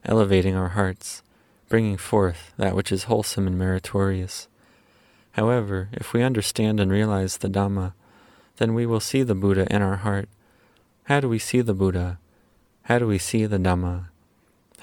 [0.06, 1.24] elevating our hearts,
[1.68, 4.48] bringing forth that which is wholesome and meritorious.
[5.34, 7.94] However, if we understand and realize the Dhamma,
[8.58, 10.30] then we will see the Buddha in our heart
[11.10, 12.20] how do we see the Buddha?
[12.84, 14.10] How do we see the Dhamma?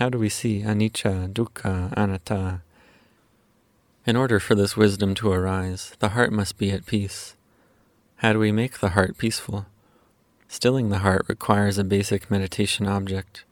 [0.01, 2.63] How do we see anicca, dukkha, anatta?
[4.05, 7.37] In order for this wisdom to arise, the heart must be at peace.
[8.17, 9.67] How do we make the heart peaceful?
[10.59, 13.45] Stilling the heart requires a basic meditation object.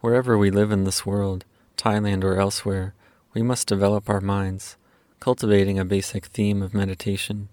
[0.00, 1.44] Wherever we live in this world,
[1.76, 2.94] Thailand or elsewhere,
[3.34, 4.76] we must develop our minds,
[5.20, 7.48] cultivating a basic theme of meditation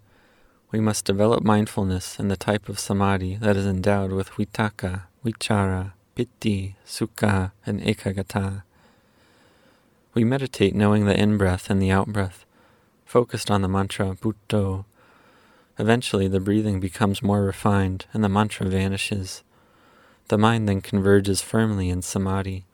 [0.71, 5.93] we must develop mindfulness in the type of samadhi that is endowed with vitakka, vichara,
[6.13, 8.61] piti, sukha, and ekaggata.
[10.13, 12.45] We meditate knowing the in breath and the out breath,
[13.05, 14.85] focused on the mantra Buddho.
[15.79, 19.43] Eventually, the breathing becomes more refined and the mantra vanishes.
[20.27, 22.65] The mind then converges firmly in samadhi.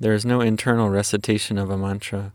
[0.00, 2.32] There is no internal recitation of a mantra.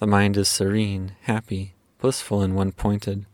[0.00, 3.24] The mind is serene, happy, blissful, and one pointed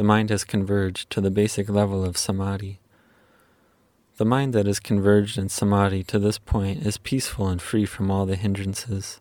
[0.00, 2.80] the mind has converged to the basic level of samadhi.
[4.16, 8.10] The mind that has converged in samadhi to this point is peaceful and free from
[8.10, 9.20] all the hindrances.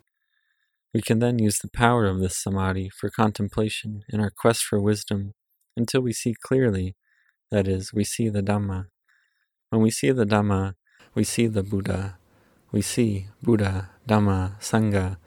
[0.94, 4.80] We can then use the power of this samadhi for contemplation in our quest for
[4.80, 5.34] wisdom
[5.76, 6.96] until we see clearly,
[7.52, 8.88] that is, we see the Dhamma.
[9.70, 10.76] When we see the Dhamma,
[11.16, 12.18] we see the Buddha.
[12.72, 15.18] We see Buddha, Dhamma, Sangha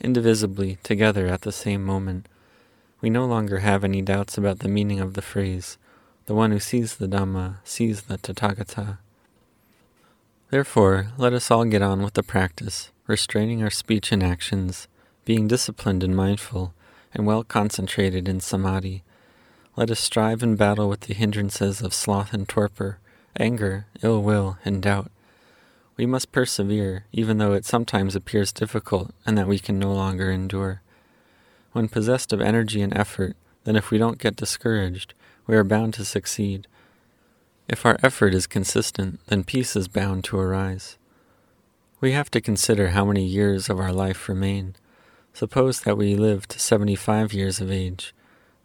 [0.00, 2.28] indivisibly together at the same moment
[3.00, 5.78] we no longer have any doubts about the meaning of the phrase,
[6.24, 8.98] the one who sees the Dhamma sees the Tathagata.
[10.50, 14.88] Therefore, let us all get on with the practice, restraining our speech and actions,
[15.24, 16.72] being disciplined and mindful,
[17.12, 19.04] and well concentrated in samadhi.
[19.76, 22.98] Let us strive and battle with the hindrances of sloth and torpor,
[23.38, 25.10] anger, ill will, and doubt.
[25.98, 30.30] We must persevere, even though it sometimes appears difficult and that we can no longer
[30.30, 30.80] endure.
[31.72, 35.12] When possessed of energy and effort, then if we don't get discouraged,
[35.46, 36.66] we are bound to succeed.
[37.68, 40.96] If our effort is consistent, then peace is bound to arise.
[42.00, 44.74] We have to consider how many years of our life remain.
[45.34, 48.14] Suppose that we live to 75 years of age.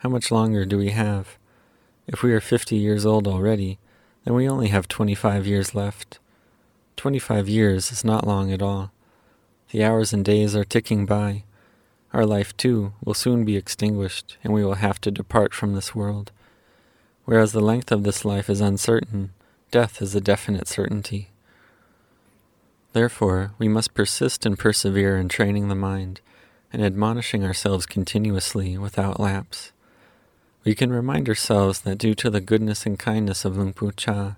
[0.02, 1.38] How much longer do we have?
[2.08, 3.78] If we are 50 years old already,
[4.26, 6.18] then we only have 25 years left.
[6.98, 8.92] 25 years is not long at all.
[9.70, 11.44] The hours and days are ticking by.
[12.14, 15.94] Our life, too, will soon be extinguished, and we will have to depart from this
[15.94, 16.32] world.
[17.26, 19.34] Whereas the length of this life is uncertain,
[19.70, 21.30] death is a definite certainty.
[22.94, 26.22] Therefore, we must persist and persevere in training the mind
[26.74, 29.72] and admonishing ourselves continuously without lapse.
[30.64, 34.36] We can remind ourselves that due to the goodness and kindness of Luang Pu Cha,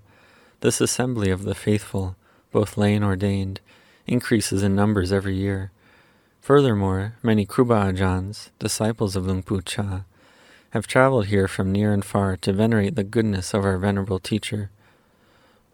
[0.61, 2.15] this assembly of the faithful,
[2.51, 3.59] both lay and ordained,
[4.07, 5.71] increases in numbers every year
[6.43, 10.03] Furthermore, many Kruba Ajahns, disciples of Luang Pu Cha,
[10.71, 14.69] have traveled here from near and far to venerate the goodness of our venerable teacher.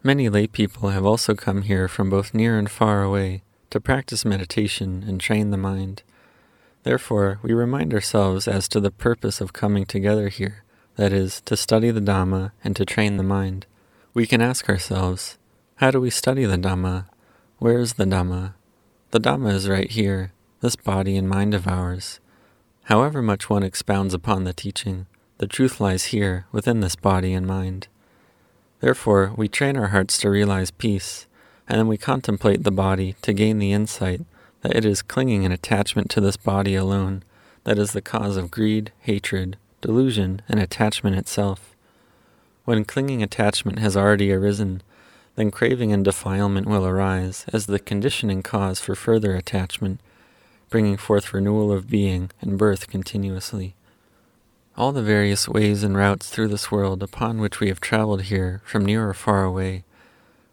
[0.04, 4.24] Many lay people have also come here from both near and far away to practice
[4.24, 6.04] meditation and train the mind.
[6.82, 10.64] Therefore, we remind ourselves as to the purpose of coming together here,
[10.96, 13.66] that is, to study the Dhamma and to train the mind.
[14.14, 15.38] We can ask ourselves,
[15.76, 17.06] how do we study the Dhamma?
[17.58, 18.54] Where is the Dhamma?
[19.10, 22.20] The Dhamma is right here, this body and mind of ours.
[22.84, 25.06] However much one expounds upon the teaching,
[25.38, 27.88] the truth lies here, within this body and mind.
[28.80, 31.26] Therefore, we train our hearts to realize peace,
[31.68, 34.22] and then we contemplate the body to gain the insight
[34.62, 37.22] that it is clinging and attachment to this body alone
[37.64, 41.74] that is the cause of greed, hatred, delusion, and attachment itself.
[42.64, 44.82] When clinging attachment has already arisen,
[45.36, 50.00] then craving and defilement will arise as the conditioning cause for further attachment,
[50.68, 53.74] bringing forth renewal of being and birth continuously.
[54.76, 58.62] All the various ways and routes through this world upon which we have traveled here
[58.64, 59.84] from near or far away,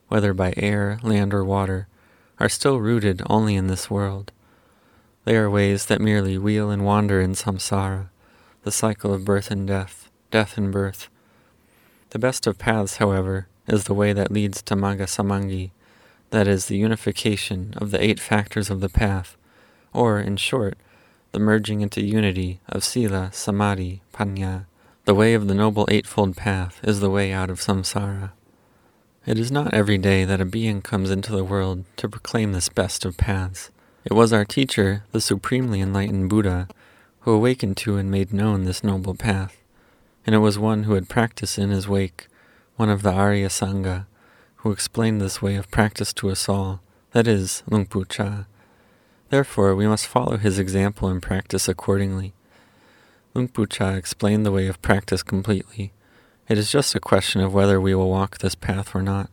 [0.08, 1.88] whether by air, land, or water,
[2.40, 4.32] are still rooted only in this world.
[5.26, 8.10] They are ways that merely wheel and wander in samsara,
[8.64, 11.10] the cycle of birth and death, death and birth.
[12.12, 15.72] The best of paths, however, is the way that leads to Magga Samangi,
[16.30, 19.36] that is, the unification of the eight factors of the path,
[19.94, 20.78] or, in short,
[21.32, 24.66] the merging into unity of Sila, Samadhi, Panya.
[25.06, 28.32] The way of the Noble Eightfold Path is the way out of samsara.
[29.28, 32.70] It is not every day that a being comes into the world to proclaim this
[32.70, 33.72] best of paths.
[34.06, 36.70] It was our teacher, the supremely enlightened Buddha,
[37.20, 39.62] who awakened to and made known this noble path.
[40.26, 42.28] And it was one who had practiced in his wake,
[42.78, 44.06] one of the Arya Sangha,
[44.58, 46.80] who explained this way of practice to us all,
[47.12, 48.46] that is, Luang Pu Cha,
[49.30, 52.32] Therefore, we must follow his example and practice accordingly.
[53.34, 55.92] Luang Pu Cha explained the way of practice completely.
[56.48, 59.30] It is just a question of whether we will walk this path or not.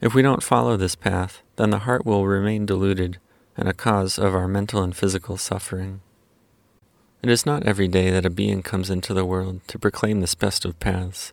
[0.00, 3.18] If we don't follow this path, then the heart will remain deluded
[3.56, 6.00] and a cause of our mental and physical suffering.
[7.22, 10.34] It is not every day that a being comes into the world to proclaim this
[10.34, 11.32] best of paths.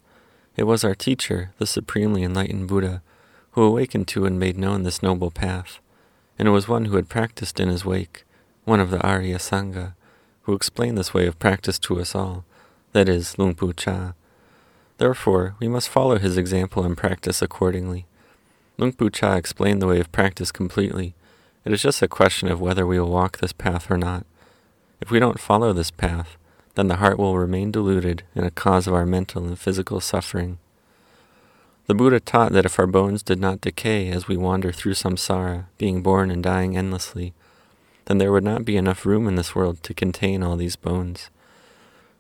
[0.56, 3.02] It was our teacher, the supremely enlightened Buddha,
[3.52, 5.80] who awakened to and made known this noble path
[6.38, 8.26] and it was one who had practiced in his wake,
[8.66, 9.94] one of the Arya Sangha,
[10.44, 12.44] who explained this way of practice to us all,
[12.92, 14.14] that is, Luang Pu Cha.
[14.98, 18.06] Therefore, we must follow his example and practice accordingly.
[18.78, 21.14] Luang Pu Cha explained the way of practice completely.
[21.66, 24.26] It is just a question of whether we will walk this path or not.
[25.02, 26.38] If we don't follow this path,
[26.76, 30.58] then the heart will remain deluded and a cause of our mental and physical suffering.
[31.86, 35.66] The Buddha taught that if our bones did not decay as we wander through samsara,
[35.78, 37.34] being born and dying endlessly,
[38.06, 41.30] then there would not be enough room in this world to contain all these bones.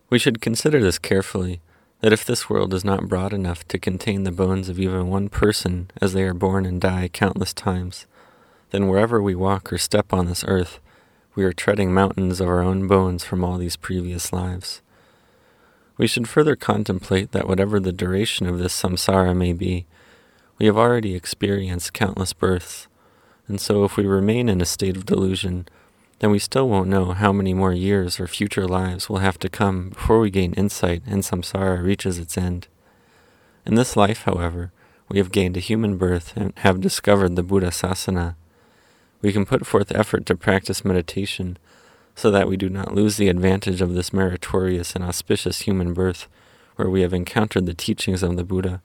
[0.09, 1.61] We should consider this carefully,
[2.03, 5.29] that if this world is not broad enough to contain the bones of even one
[5.29, 8.07] person as they are born and die countless times,
[8.71, 10.81] then wherever we walk or step on this earth,
[11.33, 14.81] we are treading mountains of our own bones from all these previous lives.
[15.95, 19.85] We should further contemplate that whatever the duration of this samsara may be,
[20.57, 22.87] we have already experienced countless births,
[23.47, 25.69] and so if we remain in a state of delusion,
[26.23, 29.49] then we still won't know how many more years or future lives will have to
[29.49, 32.69] come before we gain insight and samsara reaches its end.
[33.65, 34.71] In this life, however,
[35.09, 38.35] we have gained a human birth and have discovered the Buddha Sasana.
[39.21, 41.57] We can put forth effort to practice meditation
[42.15, 46.29] so that we do not lose the advantage of this meritorious and auspicious human birth
[46.77, 48.81] where we have encountered the teachings of the Buddha.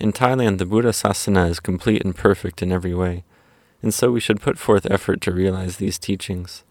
[0.00, 3.24] In Thailand, the Buddha Sasana is complete and perfect in every way,
[3.86, 6.64] and so we should put forth effort to realize these teachings.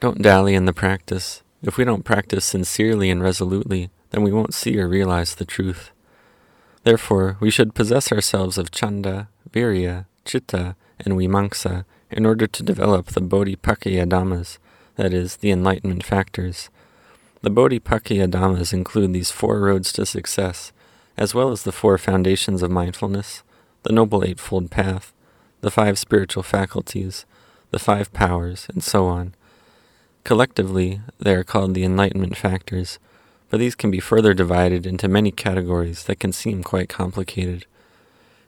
[0.00, 1.42] Don't dally in the practice.
[1.62, 5.90] If we don't practice sincerely and resolutely, then we won't see or realize the truth.
[6.84, 13.08] Therefore, we should possess ourselves of chanda, virya, chitta, and vimamsa in order to develop
[13.08, 14.56] the Bodhipakkhaya Dhammas,
[14.96, 16.70] that is, the enlightenment factors.
[17.42, 20.72] The Bodhipakkhaya Dhammas include these four roads to success,
[21.18, 23.42] as well as the four foundations of mindfulness,
[23.82, 25.11] the Noble Eightfold Path,
[25.62, 27.24] the five spiritual faculties,
[27.70, 29.34] the five powers, and so on.
[30.24, 32.98] Collectively, they are called the enlightenment factors,
[33.48, 37.64] but these can be further divided into many categories that can seem quite complicated.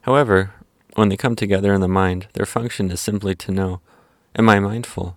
[0.02, 0.52] However,
[0.94, 3.80] when they come together in the mind, their function is simply to know
[4.36, 5.16] Am I mindful?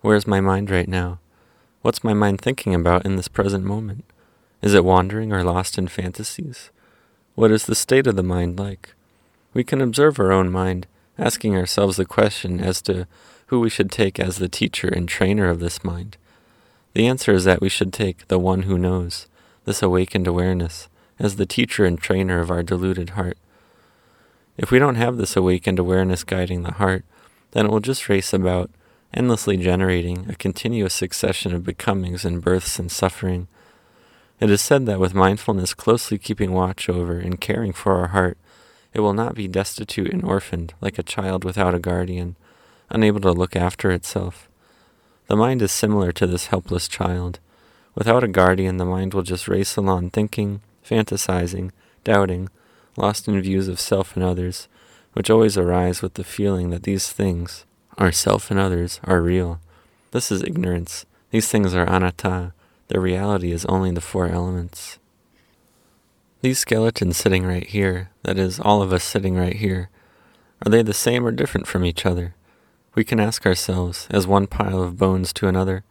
[0.00, 1.18] Where's my mind right now?
[1.82, 4.04] What's my mind thinking about in this present moment?
[4.60, 6.70] Is it wandering or lost in fantasies?
[7.34, 8.94] What is the state of the mind like?
[9.52, 10.86] We can observe our own mind,
[11.22, 13.06] asking ourselves the question as to
[13.46, 16.16] who we should take as the teacher and trainer of this mind.
[16.94, 19.28] The answer is that we should take the one who knows,
[19.64, 20.88] this awakened awareness,
[21.20, 23.38] as the teacher and trainer of our deluded heart.
[24.56, 27.04] If we don't have this awakened awareness guiding the heart,
[27.52, 28.70] then it will just race about,
[29.14, 33.46] endlessly generating a continuous succession of becomings and births and suffering.
[34.40, 38.38] It is said that with mindfulness closely keeping watch over and caring for our heart,
[38.94, 42.36] it will not be destitute and orphaned like a child without a guardian,
[42.90, 44.48] unable to look after itself.
[45.28, 47.38] The mind is similar to this helpless child.
[47.94, 51.70] Without a guardian, the mind will just race along thinking, fantasizing,
[52.04, 52.48] doubting,
[52.96, 54.68] lost in views of self and others,
[55.14, 57.64] which always arise with the feeling that these things,
[57.98, 59.60] our self and others, are real.
[60.10, 61.06] This is ignorance.
[61.30, 62.52] These things are anatta.
[62.88, 64.98] Their reality is only the four elements.
[66.42, 69.90] These skeletons sitting right here, that is, all of us sitting right here,
[70.66, 72.34] are they the same or different from each other?
[72.96, 75.84] We can ask ourselves, as one pile of bones to another,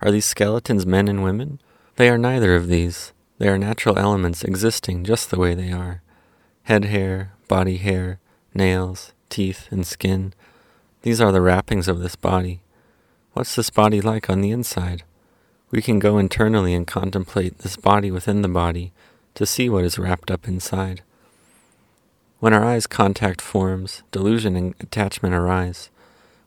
[0.00, 1.60] are these skeletons men and women?
[1.96, 3.12] They are neither of these.
[3.38, 6.00] They are natural elements existing just the way they are.
[6.62, 8.20] Head hair, body hair,
[8.54, 10.32] nails, teeth, and skin.
[11.02, 12.60] These are the wrappings of this body.
[13.32, 15.02] What's this body like on the inside?
[15.72, 18.92] We can go internally and contemplate this body within the body
[19.38, 21.00] to see what is wrapped up inside.
[22.40, 25.90] When our eyes contact forms, delusion and attachment arise.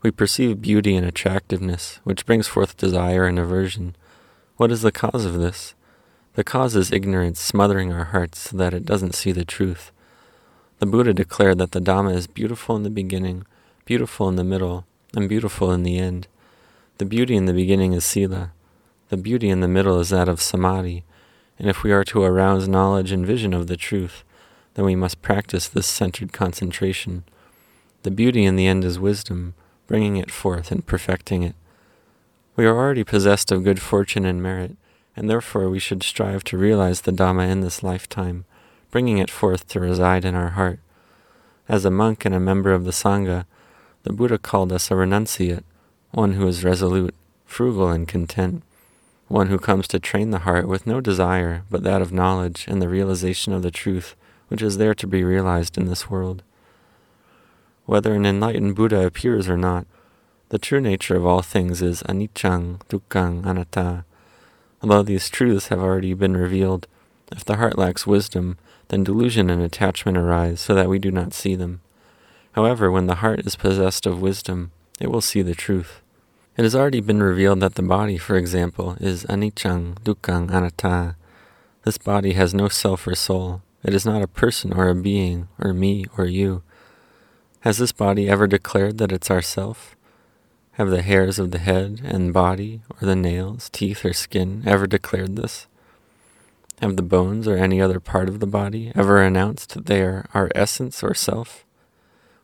[0.01, 3.95] We perceive beauty and attractiveness, which brings forth desire and aversion.
[4.57, 5.73] What is the cause of this?
[6.33, 9.93] The cause is ignorance smothering our hearts so that it doesn't see the truth.
[10.79, 13.45] The Buddha declared that the Dhamma is beautiful in the beginning,
[13.85, 14.85] beautiful in the middle,
[15.15, 16.27] and beautiful in the end.
[16.97, 18.51] The beauty in the beginning is Sila.
[19.07, 21.05] The beauty in the middle is that of Samadhi,
[21.61, 24.23] and if we are to arouse knowledge and vision of the truth,
[24.73, 27.23] then we must practice this centered concentration.
[28.01, 29.53] The beauty in the end is wisdom,
[29.85, 31.53] bringing it forth and perfecting it.
[32.55, 34.75] We are already possessed of good fortune and merit,
[35.15, 38.45] and therefore we should strive to realize the Dhamma in this lifetime,
[38.89, 40.79] bringing it forth to reside in our heart.
[41.69, 43.45] As a monk and a member of the Sangha,
[44.01, 45.63] the Buddha called us a renunciate,
[46.09, 47.13] one who is resolute,
[47.45, 48.63] frugal, and content
[49.31, 52.81] one who comes to train the heart with no desire but that of knowledge and
[52.81, 54.15] the realization of the truth
[54.51, 56.43] which is there to be realized in this world.
[57.85, 59.87] Whether an enlightened Buddha appears or not,
[60.49, 64.03] the true nature of all things is anicca, dukkha, anatta.
[64.81, 66.87] Although these truths have already been revealed,
[67.31, 68.57] if the heart lacks wisdom,
[68.89, 71.79] then delusion and attachment arise so that we do not see them.
[72.51, 76.00] However, when the heart is possessed of wisdom, it will see the truth.
[76.57, 81.15] It has already been revealed that the body, for example, is anicca, dukkha, anatta.
[81.83, 83.61] This body has no self or soul.
[83.83, 86.61] It is not a person or a being, or me or you.
[87.61, 89.95] Has this body ever declared that it's ourself?
[90.73, 94.87] Have the hairs of the head and body, or the nails, teeth, or skin ever
[94.87, 95.67] declared this?
[96.81, 100.25] Have the bones or any other part of the body ever announced that they are
[100.33, 101.63] our essence or self?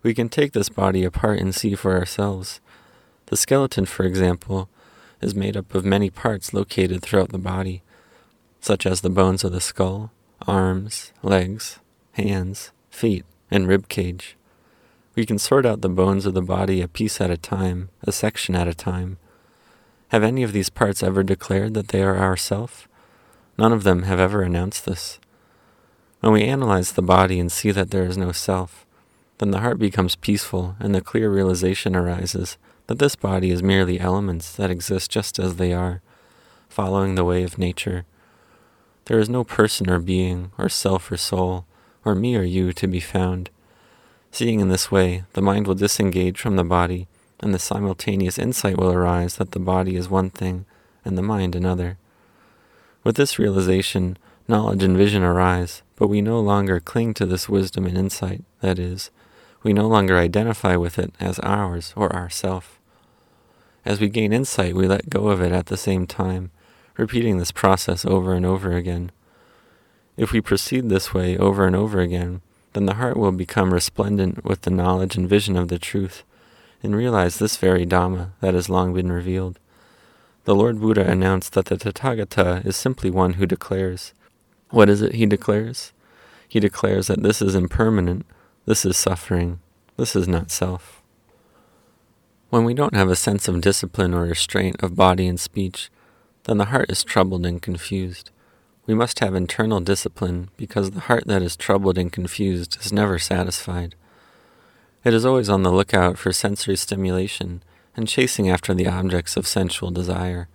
[0.01, 2.61] We can take this body apart and see for ourselves
[3.27, 4.69] the skeleton, for example,
[5.21, 7.81] is made up of many parts located throughout the body,
[8.59, 10.11] such as the bones of the skull,
[10.47, 11.79] arms, legs,
[12.13, 14.35] hands, feet, and rib cage.
[15.15, 18.11] We can sort out the bones of the body a piece at a time, a
[18.11, 19.17] section at a time.
[20.09, 22.87] Have any of these parts ever declared that they are our self?
[23.57, 25.19] None of them have ever announced this.
[26.21, 28.85] When we analyze the body and see that there is no self,
[29.39, 32.57] then the heart becomes peaceful and the clear realization arises
[32.87, 36.01] that this body is merely elements that exist just as they are,
[36.69, 38.05] following the way of nature.
[39.05, 41.65] There is no person or being, or self or soul,
[42.03, 43.49] or me or you to be found.
[44.31, 47.07] Seeing in this way, the mind will disengage from the body,
[47.39, 50.65] and the simultaneous insight will arise that the body is one thing
[51.05, 51.97] and the mind another.
[53.03, 54.17] With this realization,
[54.47, 58.77] knowledge and vision arise, but we no longer cling to this wisdom and insight, that
[58.77, 59.09] is,
[59.63, 62.76] we no longer identify with it as ours or ourself.
[63.87, 66.51] As we gain insight, we let go of it at the same time,
[66.97, 69.13] repeating this process over and over again.
[70.17, 72.41] If we proceed this way over and over again,
[72.73, 76.23] then the heart will become resplendent with the knowledge and vision of the truth,
[76.83, 79.57] and realize this very Dhamma that has long been revealed.
[80.43, 84.11] The Lord Buddha announced that the Tathagata is simply one who declares.
[84.69, 85.93] What is it he declares?
[86.49, 88.25] He declares that this is impermanent,
[88.65, 89.61] this is suffering,
[89.95, 90.96] this is not self.
[92.49, 95.89] When we don't have a sense of discipline or restraint of body and speech,
[96.45, 98.31] then the heart is troubled and confused.
[98.85, 103.19] We must have internal discipline because the heart that is troubled and confused is never
[103.19, 103.95] satisfied.
[105.03, 107.63] It is always on the lookout for sensory stimulation
[107.97, 110.47] and chasing after the objects of sensual desire.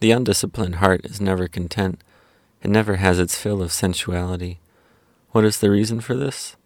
[0.00, 2.02] The undisciplined heart is never content.
[2.64, 4.58] It never has its fill of sensuality.
[5.30, 6.56] What is the reason for this?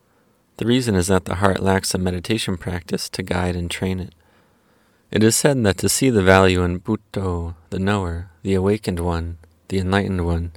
[0.57, 4.15] The reason is that the heart lacks a meditation practice to guide and train it.
[5.11, 9.39] It is said that to see the value in Buddho, the knower, the awakened one,
[9.67, 10.53] the enlightened one,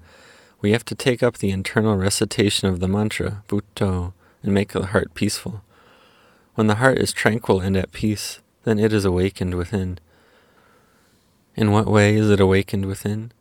[0.62, 4.88] we have to take up the internal recitation of the mantra, Buddho, and make the
[4.88, 5.64] heart peaceful.
[6.54, 9.97] When the heart is tranquil and at peace, then it is awakened within.
[11.56, 13.32] In what way is it awakened within?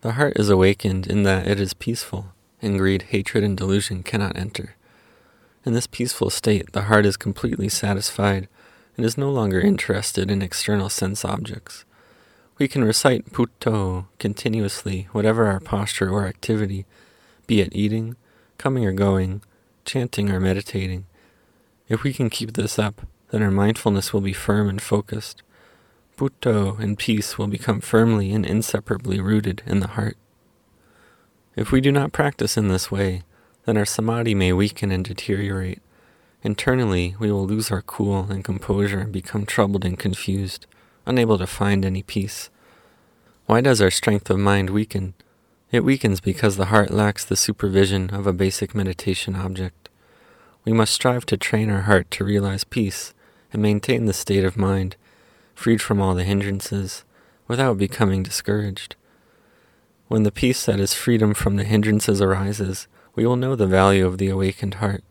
[0.00, 4.36] The heart is awakened in that it is peaceful, and greed, hatred, and delusion cannot
[4.36, 4.74] enter.
[5.64, 8.48] In this peaceful state, the heart is completely satisfied
[9.00, 11.86] and is no longer interested in external sense objects.
[12.58, 16.84] We can recite Buddho continuously, whatever our posture or activity,
[17.46, 18.16] be it eating,
[18.58, 19.40] coming or going,
[19.86, 21.06] chanting or meditating.
[21.88, 25.42] If we can keep this up, then our mindfulness will be firm and focused.
[26.18, 30.18] Buddho and peace will become firmly and inseparably rooted in the heart.
[31.56, 33.22] If we do not practice in this way,
[33.64, 35.80] then our samadhi may weaken and deteriorate.
[36.42, 40.66] Internally, we will lose our cool and composure and become troubled and confused,
[41.04, 42.48] unable to find any peace.
[43.46, 45.14] Why does our strength of mind weaken?
[45.70, 49.88] It weakens because the heart lacks the supervision of a basic meditation object.
[50.64, 53.12] We must strive to train our heart to realize peace
[53.52, 54.96] and maintain the state of mind,
[55.54, 57.04] freed from all the hindrances,
[57.48, 58.96] without becoming discouraged.
[60.08, 64.06] When the peace that is freedom from the hindrances arises, we will know the value
[64.06, 65.04] of the awakened heart.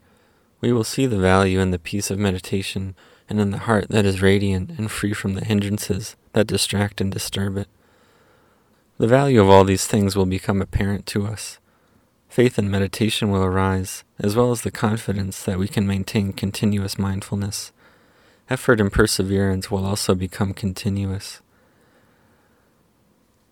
[0.61, 2.95] We will see the value in the peace of meditation
[3.29, 7.11] and in the heart that is radiant and free from the hindrances that distract and
[7.11, 7.67] disturb it.
[8.97, 11.59] The value of all these things will become apparent to us.
[12.27, 16.99] Faith and meditation will arise, as well as the confidence that we can maintain continuous
[16.99, 17.71] mindfulness.
[18.49, 21.41] Effort and perseverance will also become continuous.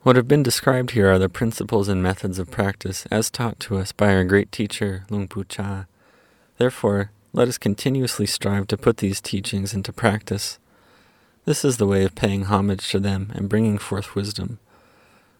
[0.01, 3.77] What have been described here are the principles and methods of practice as taught to
[3.77, 5.85] us by our great teacher, Luang Pu Cha.
[6.57, 10.59] Therefore, let us continuously strive to put these teachings into practice.
[11.45, 14.59] This is the way of paying homage to them and bringing forth wisdom.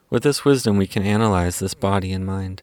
[0.10, 2.62] With this wisdom, we can analyze this body and mind,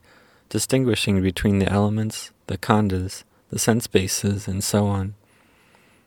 [0.49, 5.15] distinguishing between the elements, the khandhas, the sense bases, and so on.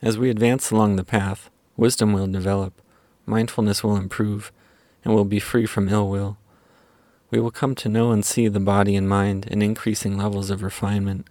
[0.01, 2.73] As we advance along the path, wisdom will develop,
[3.25, 4.51] mindfulness will improve,
[5.03, 6.37] and will be free from ill will.
[7.29, 10.63] We will come to know and see the body and mind in increasing levels of
[10.63, 11.27] refinement,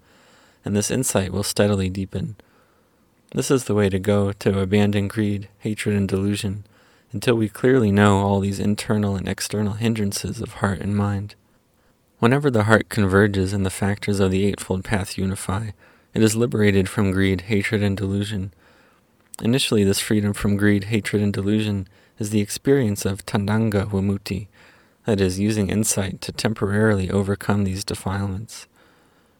[0.66, 2.34] and this insight will steadily deepen.
[3.30, 6.64] This is the way to go to abandon greed, hatred, and delusion
[7.12, 11.36] until we clearly know all these internal and external hindrances of heart and mind.
[12.18, 15.70] Whenever the heart converges and the factors of the Eightfold Path unify,
[16.12, 18.52] it is liberated from greed, hatred, and delusion.
[19.40, 21.86] Initially, this freedom from greed, hatred, and delusion
[22.18, 24.48] is the experience of Tadanga Vimutti,
[25.04, 28.66] that is, using insight to temporarily overcome these defilements.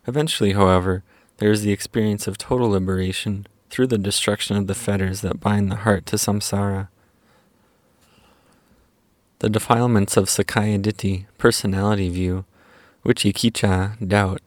[0.07, 1.03] Eventually, however,
[1.39, 5.71] there is the experience of total liberation through the destruction of the fetters that bind
[5.71, 6.89] the heart to samsara.
[9.41, 12.45] The defilements of Sakkaya Ditthi, personality view,
[13.05, 14.41] Vicikiccha, doubt,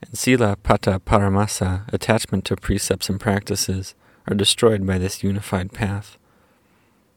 [0.00, 3.94] and Silabbata Paramasa, attachment to precepts and practices,
[4.26, 6.16] are destroyed by this unified path.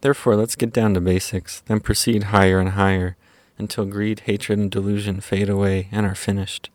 [0.02, 3.16] Therefore, let's get down to basics, then proceed higher and higher
[3.58, 6.70] until greed, hatred, and delusion fade away and are finished.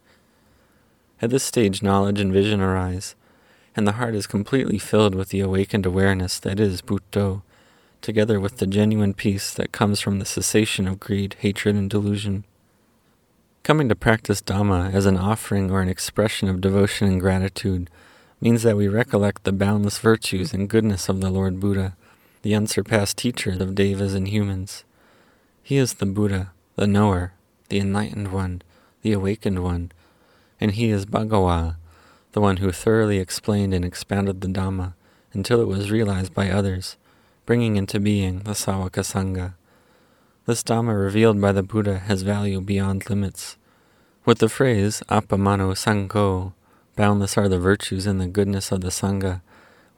[1.20, 3.14] At this stage, knowledge and vision arise,
[3.74, 7.42] and the heart is completely filled with the awakened awareness that is Buddho,
[8.00, 12.44] together with the genuine peace that comes from the cessation of greed, hatred, and delusion.
[13.62, 17.90] Coming to practice Dhamma as an offering or an expression of devotion and gratitude
[18.40, 21.96] means that we recollect the boundless virtues and goodness of the Lord Buddha
[22.42, 24.84] the unsurpassed teacher of devas and humans.
[25.62, 27.32] He is the Buddha, the knower,
[27.68, 28.62] the enlightened one,
[29.02, 29.92] the awakened one,
[30.61, 31.76] and he is Bhagawa,
[32.32, 34.94] the one who thoroughly explained and expounded the Dhamma
[35.32, 36.96] until it was realized by others,
[37.46, 39.54] bringing into being the Sāvaka Sangha.
[40.46, 43.56] This Dhamma revealed by the Buddha has value beyond limits.
[44.24, 46.52] With the phrase Appamano Sangho,
[46.96, 49.42] boundless are the virtues and the goodness of the Sangha,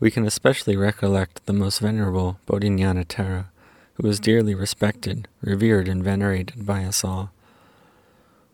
[0.00, 3.46] we can especially recollect the most venerable Bodhinyana Thera,
[3.94, 7.30] who was dearly respected, revered, and venerated by us all.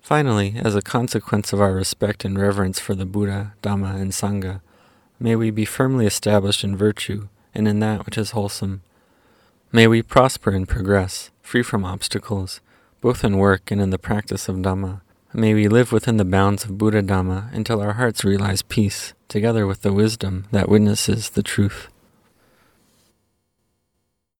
[0.07, 4.61] Finally, as a consequence of our respect and reverence for the Buddha, Dhamma, and Sangha,
[5.19, 8.83] may we be firmly established in virtue and in that which is wholesome.
[9.73, 12.61] May we prosper and progress, free from obstacles,
[13.01, 15.01] both in work and in the practice of Dhamma.
[15.35, 19.67] May we live within the bounds of Buddha Dhamma until our hearts realize peace, together
[19.67, 21.89] with the wisdom that witnesses the truth.